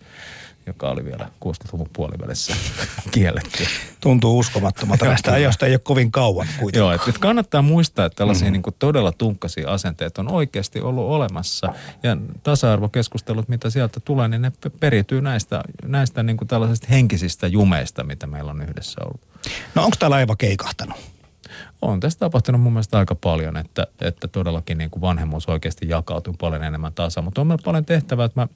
[0.67, 2.55] joka oli vielä 60-luvun puolivälissä
[3.11, 3.63] kielletty.
[4.01, 5.05] Tuntuu uskomattomalta.
[5.05, 6.89] Näistä ajoista ei ole kovin kauan kuitenkaan.
[6.89, 8.51] Joo, että et kannattaa muistaa, että tällaisia mm.
[8.51, 11.73] niin kuin todella tunkkaisia asenteita on oikeasti ollut olemassa.
[12.03, 17.47] Ja tasa-arvokeskustelut, mitä sieltä tulee, niin ne pe- periytyy näistä, näistä niin kuin tällaisista henkisistä
[17.47, 19.21] jumeista, mitä meillä on yhdessä ollut.
[19.75, 20.97] No onko tämä laiva keikahtanut?
[21.81, 26.33] On tässä tapahtunut mun mielestä aika paljon, että, että todellakin niin kuin vanhemmuus oikeasti jakautuu
[26.33, 27.21] paljon enemmän tasa.
[27.21, 28.47] Mutta on meillä paljon tehtävää, että mä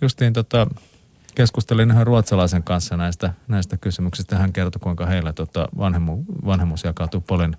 [0.00, 0.66] justiin tota,
[1.36, 4.38] keskustelin yhden ruotsalaisen kanssa näistä, näistä kysymyksistä.
[4.38, 7.56] Hän kertoi, kuinka heillä tota, vanhemmu, vanhemmuus jakautuu paljon,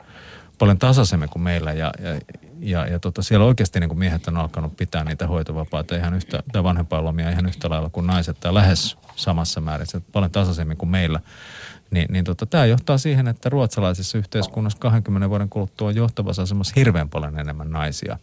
[0.59, 1.73] paljon tasaisemmin kuin meillä.
[1.73, 2.19] Ja, ja,
[2.59, 6.43] ja, ja tota, siellä oikeasti niin kuin miehet on alkanut pitää niitä hoitovapaita ihan yhtä,
[6.51, 11.19] tai vanhempainlomia ihan yhtä lailla kuin naiset, tai lähes samassa määrin, paljon tasaisemmin kuin meillä.
[11.91, 16.73] Niin, niin tota, tämä johtaa siihen, että ruotsalaisessa yhteiskunnassa 20 vuoden kuluttua on johtavassa asemassa
[16.75, 18.17] hirveän paljon enemmän naisia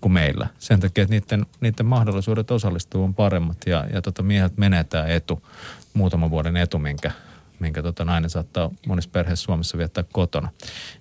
[0.00, 0.46] kuin meillä.
[0.58, 5.06] Sen takia, että niiden, niiden mahdollisuudet osallistua on paremmat ja, ja tota, miehet menee tämä
[5.06, 5.48] etu,
[5.94, 7.10] muutaman vuoden etu, minkä,
[7.58, 10.48] minkä tota nainen saattaa monissa perheissä Suomessa viettää kotona.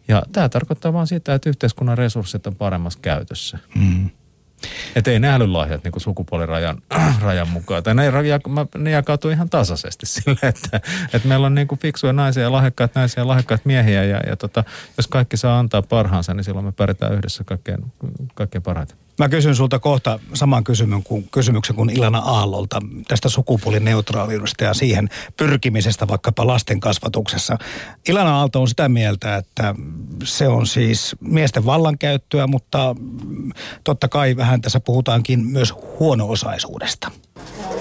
[0.07, 3.59] Ja tämä tarkoittaa vaan sitä, että yhteiskunnan resurssit on paremmassa käytössä.
[3.75, 4.09] Mm.
[4.95, 6.81] Että ei ne älylahjat niin sukupuolirajan
[7.21, 7.83] rajan mukaan.
[7.83, 8.03] Tai ne,
[8.77, 10.81] ne jakautuu ihan tasaisesti sille, että,
[11.13, 14.03] että meillä on niin kuin fiksuja naisia ja lahjakkaat naisia ja lahjakkaat miehiä.
[14.03, 14.63] Ja, ja tota,
[14.97, 17.85] jos kaikki saa antaa parhaansa, niin silloin me pärjätään yhdessä kaikkein,
[18.35, 19.06] kaikkein parhaiten.
[19.19, 25.09] Mä kysyn sulta kohta saman kysymyksen kuin, kysymyksen kuin Ilana Aallolta tästä sukupuolineutraaliudesta ja siihen
[25.37, 27.57] pyrkimisestä vaikkapa lasten kasvatuksessa.
[28.09, 29.75] Ilana Aalto on sitä mieltä, että
[30.23, 32.95] se on siis miesten vallankäyttöä, mutta
[33.83, 37.11] totta kai vähän tässä puhutaankin myös huono-osaisuudesta.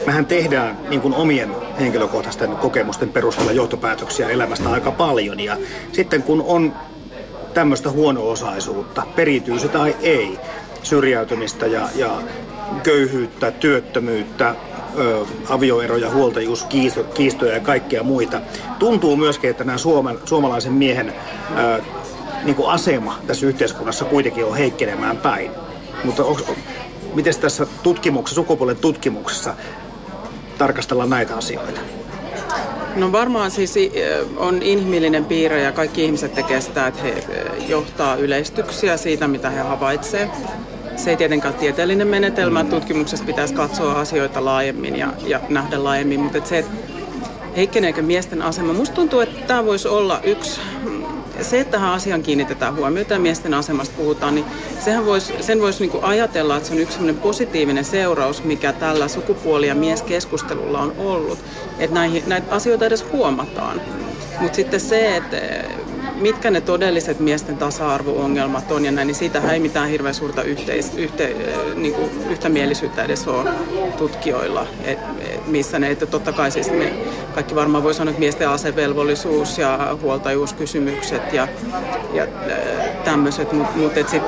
[0.07, 5.57] Mehän tehdään niin kuin omien henkilökohtaisten kokemusten perusteella johtopäätöksiä elämästä aika paljon ja
[5.93, 6.73] sitten kun on
[7.55, 10.39] tämmöistä huono-osaisuutta, perityy se tai ei,
[10.87, 12.11] syrjäytymistä ja, ja
[12.83, 14.55] köyhyyttä, työttömyyttä,
[14.99, 18.41] ö, avioeroja, huoltajuuskiistoja ja kaikkea muita.
[18.79, 21.15] Tuntuu myöskin, että nämä suomen, suomalaisen miehen
[21.59, 21.83] ö,
[22.45, 25.51] niin kuin asema tässä yhteiskunnassa kuitenkin on heikkenemään päin.
[26.05, 26.23] Mutta
[27.15, 29.55] miten tässä tutkimuksessa, sukupuolen tutkimuksessa
[30.59, 31.81] tarkastellaan näitä asioita?
[32.97, 33.75] No varmaan siis
[34.37, 37.25] on inhimillinen piirre ja kaikki ihmiset tekee sitä, että he
[37.69, 40.31] johtaa yleistyksiä siitä, mitä he havaitsevat.
[40.97, 42.65] Se ei tietenkään ole tieteellinen menetelmä.
[42.65, 46.71] Tutkimuksessa pitäisi katsoa asioita laajemmin ja, ja nähdä laajemmin, mutta et se, että
[47.57, 48.73] heikkeneekö miesten asema.
[48.73, 50.61] Musta tuntuu, että tämä voisi olla yksi,
[51.41, 54.45] se, että tähän asiaan kiinnitetään huomiota ja miesten asemasta puhutaan, niin
[54.81, 59.67] sehän vois, sen voisi niinku ajatella, että se on yksi positiivinen seuraus, mikä tällä sukupuoli-
[59.67, 61.39] ja mieskeskustelulla on ollut.
[61.79, 63.81] Että näitä asioita edes huomataan.
[64.41, 65.37] Mutta sitten se, että
[66.21, 70.95] mitkä ne todelliset miesten tasa-arvo-ongelmat on ja näin, niin siitä ei mitään hirveän suurta yhteis,
[70.97, 73.51] yhte, eh, niin kuin yhtämielisyyttä edes ole
[73.99, 76.93] tutkijoilla, et, et missä ne, että totta kai siis me
[77.35, 81.49] kaikki varmaan voi sanoa, että miesten asevelvollisuus ja huoltajuuskysymykset ja,
[82.13, 82.27] ja
[83.05, 84.23] tämmöiset, mutta mut, sit,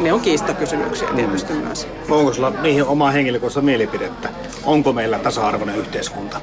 [0.00, 1.88] ne on kiistakysymyksiä tietysti myös.
[2.08, 4.28] Onko sulla niihin omaa henkilökohtaista mielipidettä?
[4.64, 6.40] Onko meillä tasa-arvoinen yhteiskunta?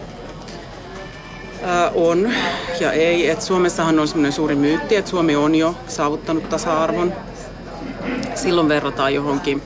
[1.96, 2.32] On
[2.80, 3.30] ja ei.
[3.30, 7.14] Et Suomessahan on semmoinen suuri myytti, että Suomi on jo saavuttanut tasa-arvon.
[8.36, 9.62] Silloin verrataan johonkin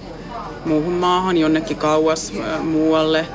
[0.66, 3.28] muuhun maahan, jonnekin kauas muualle,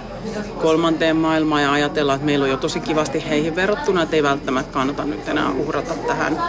[0.62, 4.72] kolmanteen maailmaan ja ajatellaan, että meillä on jo tosi kivasti heihin verrattuna, että ei välttämättä
[4.72, 6.42] kannata nyt enää uhrata tähän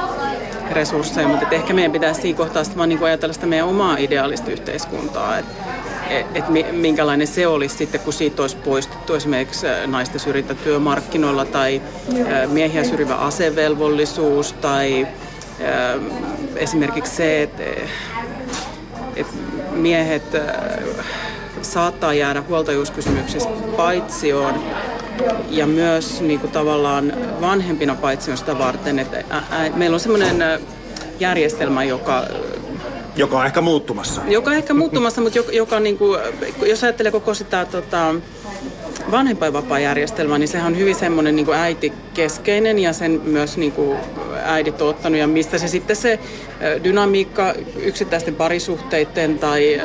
[0.72, 4.52] resursseja, mutta ehkä meidän pitäisi siinä kohtaa sitten vaan niin ajatella sitä meidän omaa ideaalista
[4.52, 5.52] yhteiskuntaa, että
[6.10, 11.82] et, et minkälainen se olisi sitten, kun siitä olisi poistettu esimerkiksi naisten syrjintä työmarkkinoilla tai
[12.48, 15.08] miehiä syrjivä asevelvollisuus tai
[16.56, 17.64] esimerkiksi se, että
[19.16, 19.28] et
[19.72, 20.24] miehet
[21.62, 24.64] saattaa jäädä huoltajuuskysymyksissä paitsioon
[25.50, 29.24] ja myös niin kuin tavallaan vanhempina paitsioon sitä varten, että
[29.76, 30.62] meillä on semmoinen
[31.20, 32.24] järjestelmä, joka
[33.20, 34.22] joka on ehkä muuttumassa.
[34.28, 36.20] Joka on ehkä muuttumassa, mutta joka, joka niin kuin,
[36.66, 38.16] jos ajattelee koko sitä tota,
[39.12, 43.98] vanhempainvapaajärjestelmää, niin sehän on hyvin semmoinen niin äitikeskeinen ja sen myös niin kuin,
[44.44, 46.20] äidit on ottanut ja mistä se sitten se
[46.84, 49.82] dynamiikka yksittäisten parisuhteiden tai,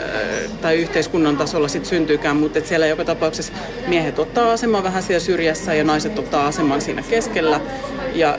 [0.63, 3.53] tai yhteiskunnan tasolla sitten syntyykään, mutta siellä joka tapauksessa
[3.87, 7.61] miehet ottaa aseman vähän siellä syrjässä ja naiset ottaa aseman siinä keskellä
[8.15, 8.39] ja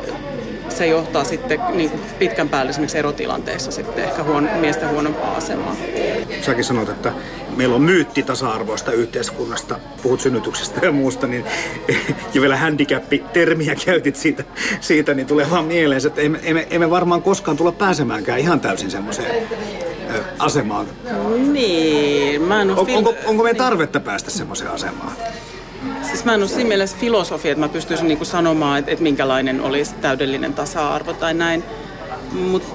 [0.70, 5.76] se johtaa sitten niin kuin pitkän päälle esimerkiksi erotilanteissa sitten ehkä huon, miesten huonompaa asemaa.
[6.42, 7.14] Säkin sanot, että
[7.56, 11.46] meillä on myytti tasa-arvoista yhteiskunnasta, puhut synnytyksestä ja muusta, niin
[12.34, 14.44] ja vielä handicap-termiä käytit siitä,
[14.82, 18.92] siitä, niin tulee vaan mieleen, että emme, emme, emme varmaan koskaan tulla pääsemäänkään ihan täysin
[18.92, 19.48] semmoiseen
[20.40, 20.88] asemaan.
[21.52, 25.12] Niin, mä en on, onko, onko meidän tarvetta päästä semmoiseen asemaan?
[26.02, 29.62] Siis mä en ole siinä mielessä filosofi, että mä pystyisin niinku sanomaan, että, että minkälainen
[29.62, 31.64] olisi täydellinen tasa-arvo tai näin.
[32.32, 32.74] Mutta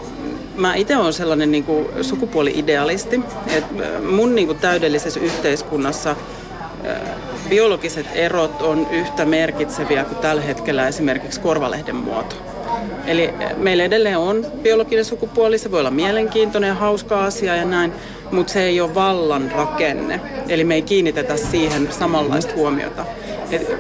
[0.56, 6.16] mä itse olen sellainen niinku sukupuoli-idealisti, että mun niinku täydellisessä yhteiskunnassa
[7.48, 12.49] biologiset erot on yhtä merkitseviä kuin tällä hetkellä esimerkiksi korvalehden muoto.
[13.06, 17.92] Eli meillä edelleen on biologinen sukupuoli, se voi olla mielenkiintoinen ja hauska asia ja näin,
[18.32, 20.20] mutta se ei ole vallan rakenne.
[20.48, 23.04] Eli me ei kiinnitetä siihen samanlaista huomiota.
[23.50, 23.76] Et,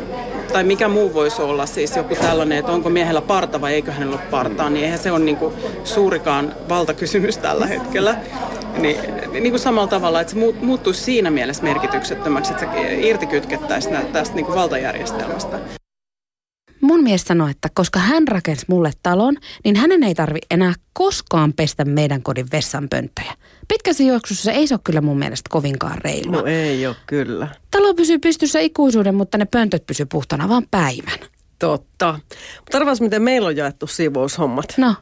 [0.52, 4.16] tai mikä muu voisi olla siis joku tällainen, että onko miehellä parta vai eikö hänellä
[4.16, 5.52] ole partaa, niin eihän se ole niinku
[5.84, 8.16] suurikaan valtakysymys tällä hetkellä.
[8.78, 8.96] Niin,
[9.32, 14.46] niin kuin samalla tavalla, että se muuttuisi siinä mielessä merkityksettömäksi, että se irtikytkettäisiin tästä niin
[14.46, 15.79] kuin valtajärjestelmästä.
[16.80, 21.52] Mun mies sanoi, että koska hän rakensi mulle talon, niin hänen ei tarvi enää koskaan
[21.52, 23.32] pestä meidän kodin vessanpönttöjä.
[23.68, 26.36] Pitkässä juoksussa ei se ole kyllä mun mielestä kovinkaan reilua.
[26.36, 27.48] No ei ole kyllä.
[27.70, 31.18] Talo pysyy pystyssä ikuisuuden, mutta ne pöntöt pysyy puhtana vain päivän.
[31.58, 32.18] Totta.
[32.58, 34.74] Mutta arvas, miten meillä on jaettu siivoushommat.
[34.76, 34.94] No?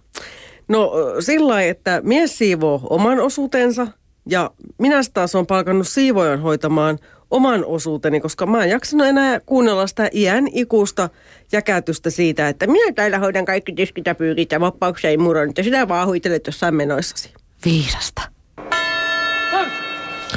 [0.68, 3.86] No sillä lailla, että mies siivoo oman osuutensa
[4.26, 6.98] ja minä taas on palkannut siivojan hoitamaan
[7.30, 11.08] oman osuuteni, koska mä en jaksanut enää kuunnella sitä iän ikuista
[11.52, 15.62] jäkätystä siitä, että minä täällä hoidan kaikki tiskit ja pyykit ja vappauksia ei murron, että
[15.62, 17.30] sinä vaan huitelet jossain menoissasi.
[17.64, 18.22] Viisasta.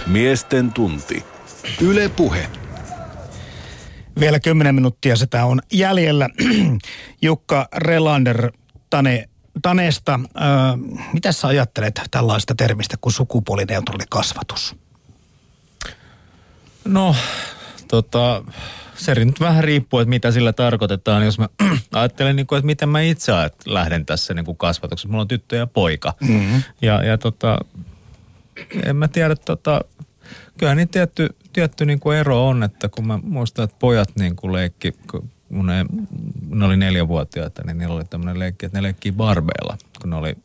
[0.08, 1.24] Miesten tunti.
[1.82, 2.48] Yle puhe.
[4.20, 6.30] Vielä kymmenen minuuttia sitä on jäljellä.
[7.22, 8.52] Jukka Relander,
[8.90, 9.30] Tane,
[9.62, 10.50] Tanesta, äh,
[11.14, 14.81] mitä sä ajattelet tällaista termistä kuin sukupuolineutraali kasvatus?
[16.86, 17.16] No,
[17.88, 18.44] tota,
[18.96, 21.26] se nyt vähän riippuu, että mitä sillä tarkoitetaan.
[21.26, 21.50] Jos mä
[21.94, 23.32] ajattelen, niin kuin, että miten mä itse
[23.66, 25.08] lähden tässä niin kuin kasvatuksessa.
[25.10, 26.14] Mulla on tyttö ja poika.
[26.22, 26.64] Mm-hmm.
[26.82, 27.58] Ja, ja tota,
[28.86, 29.82] en mä tiedä, tota,
[30.58, 34.36] kyllä niin tietty, tietty niin kuin ero on, että kun mä muistan, että pojat niin
[34.36, 35.84] kuin leikki, kun ei,
[36.50, 40.36] ne oli neljävuotiaita, niin niillä oli tämmöinen leikki, että ne leikkii barbeilla, kun ne oli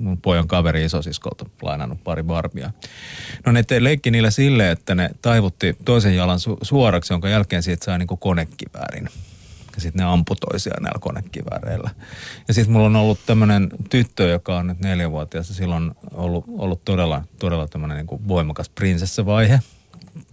[0.00, 2.70] mun pojan kaveri isosiskolta lainannut pari barbia.
[3.46, 7.84] No ne leikki niillä sille, että ne taivutti toisen jalan su- suoraksi, jonka jälkeen siitä
[7.84, 9.08] sai niinku konekiväärin.
[9.74, 11.90] Ja sitten ne ampui toisiaan näillä konekivääreillä.
[12.48, 15.48] Ja sitten mulla on ollut tämmöinen tyttö, joka on nyt neljävuotias.
[15.48, 19.60] Silloin ollut, ollut todella, todella tämmöinen niinku voimakas prinsessavaihe.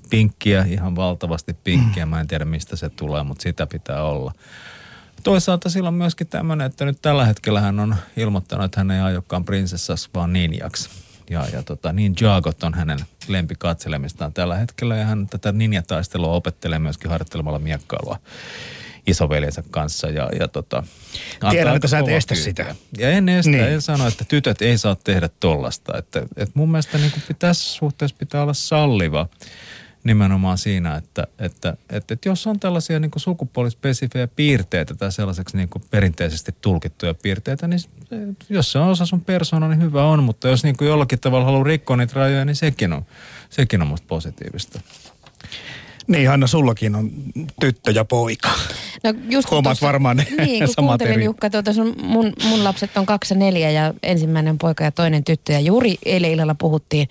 [0.09, 2.05] Pinkkiä, ihan valtavasti pinkkiä.
[2.05, 4.33] Mä en tiedä mistä se tulee, mutta sitä pitää olla
[5.27, 9.45] toisaalta silloin myöskin tämmöinen, että nyt tällä hetkellä hän on ilmoittanut, että hän ei aiokaan
[9.45, 10.89] prinsessas, vaan ninjaksi.
[11.29, 16.79] Ja, ja tota, niin Jagot on hänen lempikatselemistaan tällä hetkellä ja hän tätä ninjataistelua opettelee
[16.79, 18.19] myöskin harjoittelemalla miekkailua
[19.07, 20.07] isoveljensä kanssa.
[20.07, 20.83] Ja, ja tota,
[21.49, 22.65] Tiedän, että sä et estä kyytiä.
[22.65, 22.75] sitä.
[22.97, 23.63] Ja en estä, niin.
[23.63, 25.97] en sano, että tytöt ei saa tehdä tollasta.
[25.97, 29.27] Että, että mun mielestä niin kuin tässä suhteessa pitää olla salliva
[30.07, 35.69] nimenomaan siinä, että, että, että, että jos on tällaisia niin sukupuolispesifejä piirteitä tai sellaiseksi niin
[35.91, 37.79] perinteisesti tulkittuja piirteitä, niin
[38.49, 41.63] jos se on osa sun persoona, niin hyvä on, mutta jos niin jollakin tavalla haluaa
[41.63, 43.05] rikkoa niitä rajoja, niin sekin on,
[43.49, 44.79] sekin on musta positiivista.
[46.07, 47.11] Niin, Hanna, sullakin on
[47.59, 48.49] tyttö ja poika.
[49.03, 51.23] No just Huomaat tuossa, varmaan Niin, kun kuuntelin eri.
[51.23, 55.23] Jukka, tuota sun, mun, mun lapset on kaksi ja neljä ja ensimmäinen poika ja toinen
[55.23, 55.53] tyttö.
[55.53, 57.07] Ja juuri eilen illalla puhuttiin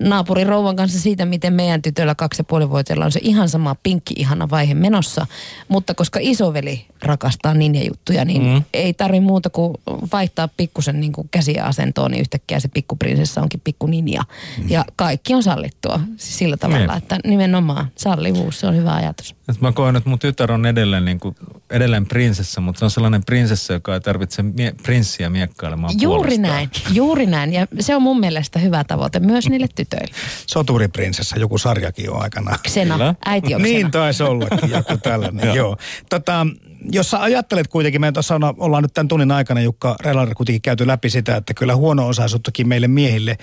[0.00, 4.14] naapurin rouvan kanssa siitä, miten meidän tytöllä kaksi ja puolivuotiailla on se ihan sama pinkki
[4.16, 5.26] ihana vaihe menossa.
[5.68, 8.62] Mutta koska isoveli rakastaa ninja-juttuja, niin mm.
[8.72, 9.74] ei tarvi muuta kuin
[10.12, 14.22] vaihtaa pikkusen niin kuin käsiasentoon, niin yhtäkkiä se pikkuprinsessa onkin pikku ninja.
[14.58, 14.70] Mm.
[14.70, 19.34] Ja kaikki on sallittua sillä tavalla, että nimenomaan sallivuus, se on hyvä ajatus.
[19.50, 21.34] Et mä koen, että mun tytär on edelleen, niin kuin,
[21.70, 26.42] edelleen prinsessa, mutta se on sellainen prinsessa, joka ei tarvitse mie- prinssiä miekkailemaan Juuri puolestaan.
[26.54, 27.52] näin, juuri näin.
[27.52, 30.14] Ja se on mun mielestä hyvä tavoite myös niille tytöille.
[30.46, 32.58] Soturiprinsessa, joku sarjakin on aikana.
[32.68, 35.76] Xena, äiti on Niin taisi ollakin joku tällainen, joo.
[36.10, 36.46] Tota,
[36.92, 40.62] jos sä ajattelet kuitenkin, me tuossa on, ollaan nyt tämän tunnin aikana Jukka Relander kuitenkin
[40.62, 43.38] käyty läpi sitä, että kyllä huono-osaisuuttakin meille miehille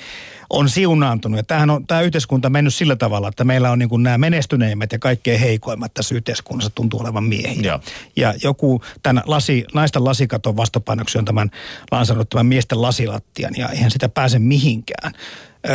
[0.50, 1.38] on siunaantunut.
[1.38, 4.92] Ja tämähän on tämä yhteiskunta mennyt sillä tavalla, että meillä on niin kuin nämä menestyneimmät
[4.92, 7.62] ja kaikkein heikoimmat tässä yhteiskunnassa tuntuu olevan miehiä.
[7.62, 7.80] Joo.
[8.16, 11.52] Ja joku tämän lasi, naisten lasikaton vastapainoksi on tämän
[11.92, 15.12] lansannut tämän miesten lasilattian ja eihän sitä pääse mihinkään,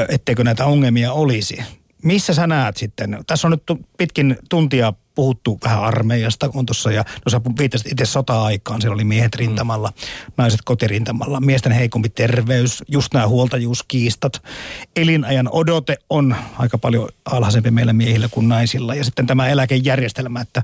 [0.08, 1.62] etteikö näitä ongelmia olisi.
[2.02, 3.18] Missä sä näet sitten?
[3.26, 8.06] Tässä on nyt pitkin tuntia puhuttu vähän armeijasta, on tuossa, ja no sä viittasit itse
[8.06, 9.92] sota-aikaan, siellä oli miehet rintamalla,
[10.36, 14.42] naiset kotirintamalla, miesten heikompi terveys, just nämä huoltajuuskiistat,
[14.96, 20.62] elinajan odote on aika paljon alhaisempi meillä miehillä kuin naisilla, ja sitten tämä eläkejärjestelmä, että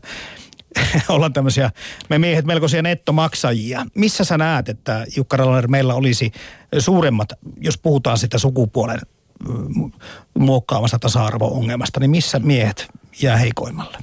[1.09, 1.71] ollaan tämmöisiä,
[2.11, 3.87] me miehet melkoisia nettomaksajia.
[3.95, 6.33] Missä sä näet, että Jukka Relander, meillä olisi
[6.79, 7.29] suuremmat,
[7.61, 9.01] jos puhutaan sitä sukupuolen
[9.49, 9.93] mm,
[10.39, 12.89] muokkaamasta tasa-arvo-ongelmasta, niin missä miehet
[13.23, 13.99] jää heikoimmalle?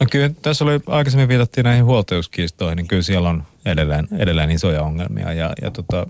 [0.00, 4.82] No kyllä tässä oli, aikaisemmin viitattiin näihin huoltajuuskiistoihin, niin kyllä siellä on edelleen, edelleen isoja
[4.82, 6.06] ongelmia ja, ja tota,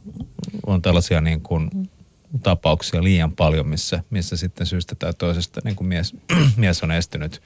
[0.67, 1.71] on tällaisia niin kuin
[2.43, 6.15] tapauksia liian paljon, missä, missä sitten syystä tai toisesta niin kuin mies,
[6.57, 7.43] mies on estynyt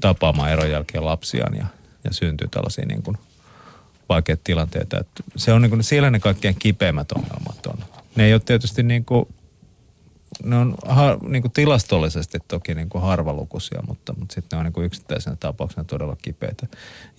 [0.00, 1.66] tapaamaan eron jälkeen lapsiaan ja,
[2.04, 3.16] ja syntyy tällaisia niin kuin
[4.08, 5.00] vaikeita tilanteita.
[5.00, 7.78] Että se on niin kuin, siellä ne kaikkein kipeimmät ongelmat on.
[8.16, 9.26] Ne ei ole tietysti niin kuin,
[10.44, 14.64] ne on ha, niin kuin tilastollisesti toki niin kuin harvalukuisia, mutta, mutta sitten ne on
[14.64, 16.66] niin kuin yksittäisenä tapauksena todella kipeitä.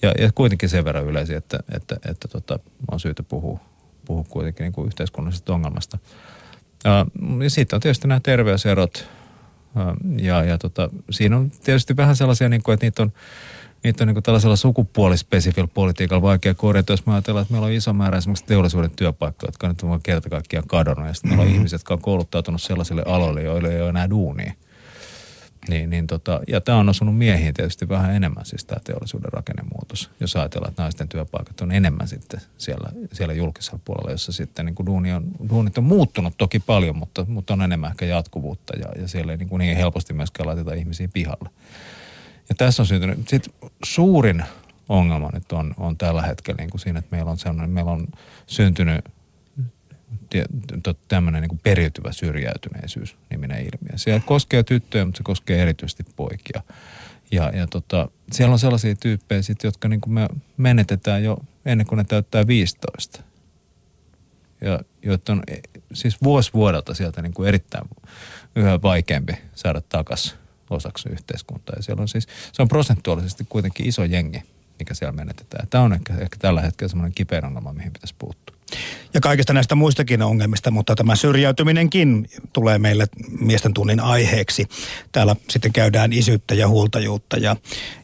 [0.02, 2.60] Ja, ja kuitenkin sen verran yleisiä, että, että, että tota,
[2.92, 3.60] on syytä puhua,
[4.06, 5.98] puhua kuitenkin niin kuin yhteiskunnallisesta ongelmasta.
[6.84, 7.06] Ja,
[7.44, 9.10] ja sitten on tietysti nämä terveyserot.
[10.18, 13.12] Ja, ja, tota, siinä on tietysti vähän sellaisia, niin kuin, että niitä on,
[13.84, 17.72] niitä on niin kuin tällaisella sukupuolispesifillä politiikalla vaikea korjata, jos me ajatellaan, että meillä on
[17.72, 21.56] iso määrä esimerkiksi teollisuuden työpaikkoja, jotka nyt on kerta kaikkiaan kadonnut, ja sitten meillä on
[21.56, 24.54] ihmisiä, jotka on kouluttautunut sellaisille aloille, joille ei ole enää duunia.
[25.70, 30.10] Niin, niin tota, ja tämä on osunut miehiin tietysti vähän enemmän, siis tämä teollisuuden rakennemuutos.
[30.20, 34.76] Jos ajatellaan, että naisten työpaikat on enemmän sitten siellä, siellä julkisella puolella, jossa sitten niin
[34.76, 39.02] kuin duuni on, duunit on muuttunut toki paljon, mutta, mutta on enemmän ehkä jatkuvuutta ja,
[39.02, 41.50] ja siellä ei niin, kuin niin helposti myöskään laiteta ihmisiä pihalle.
[42.50, 44.44] Ja tässä on syntynyt, sit suurin
[44.90, 48.08] ongelma nyt on, on tällä hetkellä niin kuin siinä, että meillä on, sellainen, meillä on
[48.48, 49.06] syntynyt
[51.08, 53.98] tämmöinen niin periytyvä syrjäytyneisyys niminen ilmiö.
[53.98, 56.62] Se koskee tyttöjä, mutta se koskee erityisesti poikia.
[57.32, 61.88] Ja, ja tota, siellä on sellaisia tyyppejä, sit, jotka niin kuin me menetetään jo ennen
[61.88, 63.24] kuin ne täyttää 15.
[64.62, 65.44] Ja joita on
[65.94, 67.90] siis vuosi vuodelta sieltä niin kuin erittäin
[68.56, 70.38] yhä vaikeampi saada takaisin
[70.70, 71.76] osaksi yhteiskuntaa.
[71.76, 74.44] Ja siellä on siis, se on prosentuaalisesti kuitenkin iso jengi,
[74.80, 75.68] mikä siellä menetetään.
[75.68, 78.56] Tämä on ehkä, ehkä tällä hetkellä semmoinen kipeä ongelma, mihin pitäisi puuttua.
[79.14, 83.08] Ja kaikista näistä muistakin ongelmista, mutta tämä syrjäytyminenkin tulee meille
[83.40, 84.68] miesten tunnin aiheeksi.
[85.12, 87.56] Täällä sitten käydään isyyttä ja huoltajuutta ja,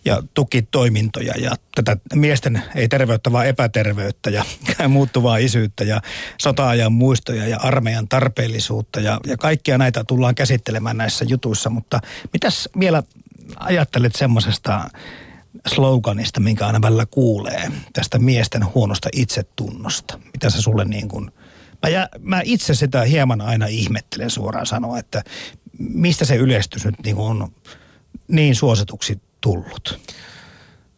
[0.06, 4.46] ja tukitoimintoja ja tätä miesten ei terveyttä, vaan epäterveyttä ja
[4.90, 6.02] muuttuvaa isyyttä ja
[6.38, 11.70] sota-ajan muistoja ja armeijan tarpeellisuutta ja, ja kaikkia näitä tullaan käsittelemään näissä jutuissa.
[11.70, 12.00] Mutta
[12.34, 13.04] mitäs vielä
[13.60, 14.90] ajattelet semmoisesta
[15.68, 20.20] sloganista, minkä aina välillä kuulee, tästä miesten huonosta itsetunnosta.
[20.34, 21.32] Mitä se sulle niin kuin...
[21.84, 25.24] Mä, jä, mä itse sitä hieman aina ihmettelen suoraan sanoa, että
[25.80, 27.52] mistä se yleistys nyt niin on
[28.28, 30.00] niin suosituksi tullut.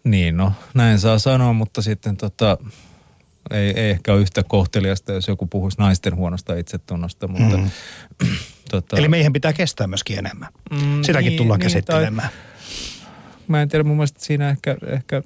[0.03, 2.57] Niin, no näin saa sanoa, mutta sitten tota,
[3.51, 7.57] ei, ei ehkä ole yhtä kohteliasta, jos joku puhuisi naisten huonosta itsetunnosta, mutta...
[7.57, 7.69] Mm.
[8.71, 10.49] tota, Eli meidän pitää kestää myöskin enemmän.
[10.71, 12.29] Mm, Sitäkin niin, tullaan niin, käsittelemään.
[12.29, 12.48] Tai,
[13.49, 15.23] mä en tiedä, mun mielestä siinä ehkä, ehkä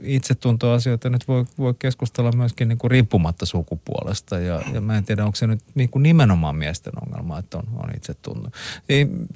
[0.00, 4.38] itsetuntoasioita nyt voi, voi keskustella myöskin niin kuin riippumatta sukupuolesta.
[4.38, 7.64] Ja, ja mä en tiedä, onko se nyt niin kuin nimenomaan miesten ongelma, että on,
[7.76, 8.50] on itsetunto.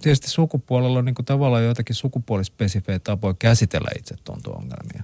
[0.02, 5.02] Tietysti sukupuolella on niin kuin tavallaan joitakin sukupuolispesifejä tapoja käsitellä itsetunto-ongelmia.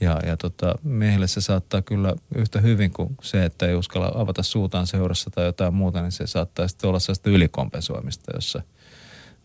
[0.00, 4.42] Ja, ja tota, miehille se saattaa kyllä yhtä hyvin kuin se, että ei uskalla avata
[4.42, 8.62] suutaan seurassa tai jotain muuta, niin se saattaa sitten olla sellaista ylikompensoimista, jossa,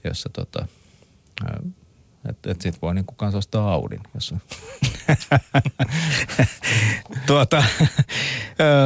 [0.03, 0.67] jossa tota,
[2.30, 4.34] että et sit voi niinku kans ostaa Audin, jos
[7.28, 7.63] tuota,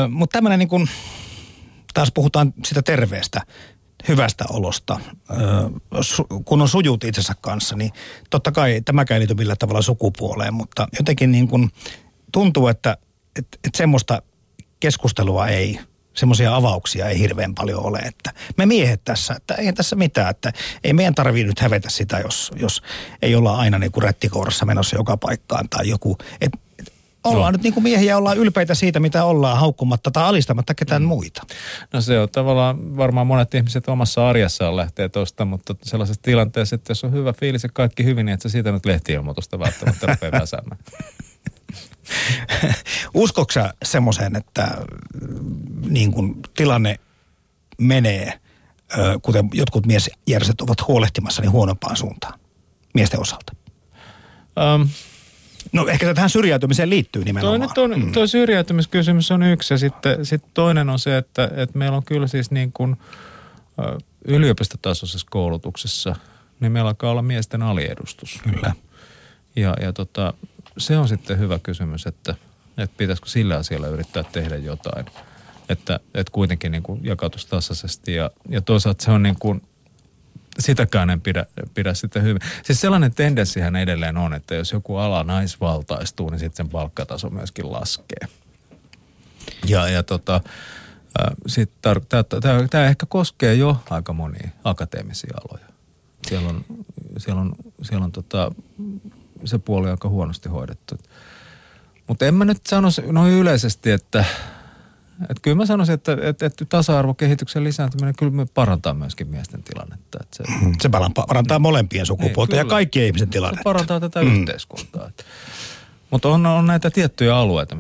[0.10, 0.90] Mutta tämmöinen niin kuin,
[1.94, 3.42] taas puhutaan sitä terveestä,
[4.08, 5.00] hyvästä olosta,
[6.46, 7.92] kun on sujut itsensä kanssa, niin
[8.30, 11.72] totta kai tämäkään ei liity millään tavalla sukupuoleen, mutta jotenkin niin kuin
[12.32, 12.98] tuntuu, että,
[13.40, 14.22] että, että semmoista
[14.80, 15.80] keskustelua ei
[16.18, 18.00] semmoisia avauksia ei hirveän paljon ole.
[18.00, 20.54] Että me miehet tässä, että ei tässä mitään, että
[20.84, 22.82] ei meidän tarvii nyt hävetä sitä, jos, jos
[23.22, 26.18] ei olla aina niin kuin rättikourassa menossa joka paikkaan tai joku.
[26.42, 26.94] Et, et
[27.24, 27.58] ollaan no.
[27.58, 31.08] nyt niin kuin miehiä, ollaan ylpeitä siitä, mitä ollaan, haukkumatta tai alistamatta ketään mm.
[31.08, 31.44] muita.
[31.94, 36.92] No se on tavallaan, varmaan monet ihmiset omassa arjessaan lähtee tuosta, mutta sellaisessa tilanteessa, että
[36.92, 40.42] jos on hyvä fiilis ja kaikki hyvin, niin että se siitä nyt lehti-ilmoitusta välttämättä rupeaa
[40.42, 40.80] väsäämään.
[43.14, 44.78] Uskoksa semmoiseen, että
[45.22, 47.00] mm, niin kun tilanne
[47.78, 48.40] menee,
[49.22, 52.40] kuten jotkut miesjärjestöt ovat huolehtimassa, niin huonompaan suuntaan
[52.94, 53.56] miesten osalta?
[54.76, 54.90] Um,
[55.74, 57.62] No ehkä se tähän syrjäytymiseen liittyy nimenomaan.
[57.62, 58.12] nyt on, mm.
[58.12, 62.28] toi syrjäytymiskysymys on yksi ja sitten sit toinen on se, että, että meillä on kyllä
[62.28, 62.98] siis niin kuin
[64.26, 66.16] yliopistotasoisessa koulutuksessa,
[66.60, 68.40] niin meillä alkaa olla miesten aliedustus.
[68.44, 68.74] Kyllä.
[69.56, 70.34] Ja, ja tota,
[70.78, 72.36] se on sitten hyvä kysymys, että,
[72.78, 75.06] että pitäisikö sillä asialla yrittää tehdä jotain.
[75.70, 79.62] Että, että kuitenkin niin kuin jakautuisi tasaisesti ja, ja toisaalta se on niin kuin,
[80.60, 82.42] sitäkään en pidä, pidä sitten hyvin.
[82.64, 87.72] Siis sellainen tendenssihän edelleen on, että jos joku ala naisvaltaistuu, niin sitten sen palkkataso myöskin
[87.72, 88.28] laskee.
[89.66, 90.42] Ja, ja tota,
[92.70, 95.66] tämä ehkä koskee jo aika monia akateemisia aloja.
[96.28, 96.66] Siellä on,
[97.18, 98.52] siellä on, siellä on tota,
[99.46, 100.96] se puoli aika huonosti hoidettu.
[102.08, 104.26] Mutta en mä nyt sanoisi noin yleisesti, että,
[105.22, 110.18] että kyllä mä sanoisin, että, että, että tasa-arvokehityksen lisääntyminen kyllä me parantaa myöskin miesten tilannetta.
[110.22, 110.44] Että se,
[110.82, 113.64] Se parantaa, parantaa molempien sukupuolta Niin, ja kaikkien ihmisen se tilannetta.
[113.64, 114.36] parantaa tätä mm.
[114.36, 115.10] yhteiskuntaa.
[116.12, 117.78] Mutta on, on näitä tiettyjä alueita,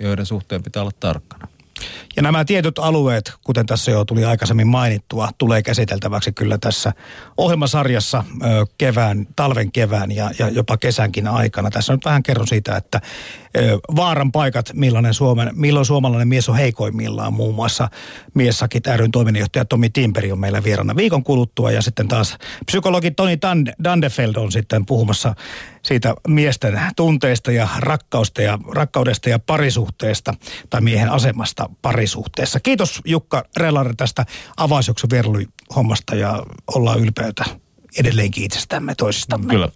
[0.00, 1.48] joiden suhteen pitää olla tarkkana.
[2.16, 6.92] Ja nämä tietyt alueet, kuten tässä jo tuli aikaisemmin mainittua, tulee käsiteltäväksi kyllä tässä
[7.36, 8.24] ohjelmasarjassa
[8.78, 11.70] kevään, talven kevään ja, ja jopa kesänkin aikana.
[11.70, 13.00] Tässä nyt vähän kerron siitä, että
[13.96, 17.32] vaaran paikat, millainen Suomen, milloin suomalainen mies on heikoimmillaan.
[17.32, 17.88] Muun muassa
[18.34, 23.36] Miessakit ryn toiminnanjohtaja Tomi Timperi on meillä vieraana viikon kuluttua ja sitten taas psykologi Toni
[23.36, 25.34] Dan- Dandefeld on sitten puhumassa
[25.88, 30.34] siitä miesten tunteista ja rakkausta ja, rakkaudesta ja parisuhteesta
[30.70, 32.60] tai miehen asemasta parisuhteessa.
[32.60, 34.26] Kiitos Jukka Relare tästä
[34.56, 35.10] avausjakson
[35.76, 36.42] hommasta ja
[36.74, 37.44] ollaan ylpeitä
[37.98, 39.52] edelleenkin itsestämme toisistamme.
[39.52, 39.66] Kyllä.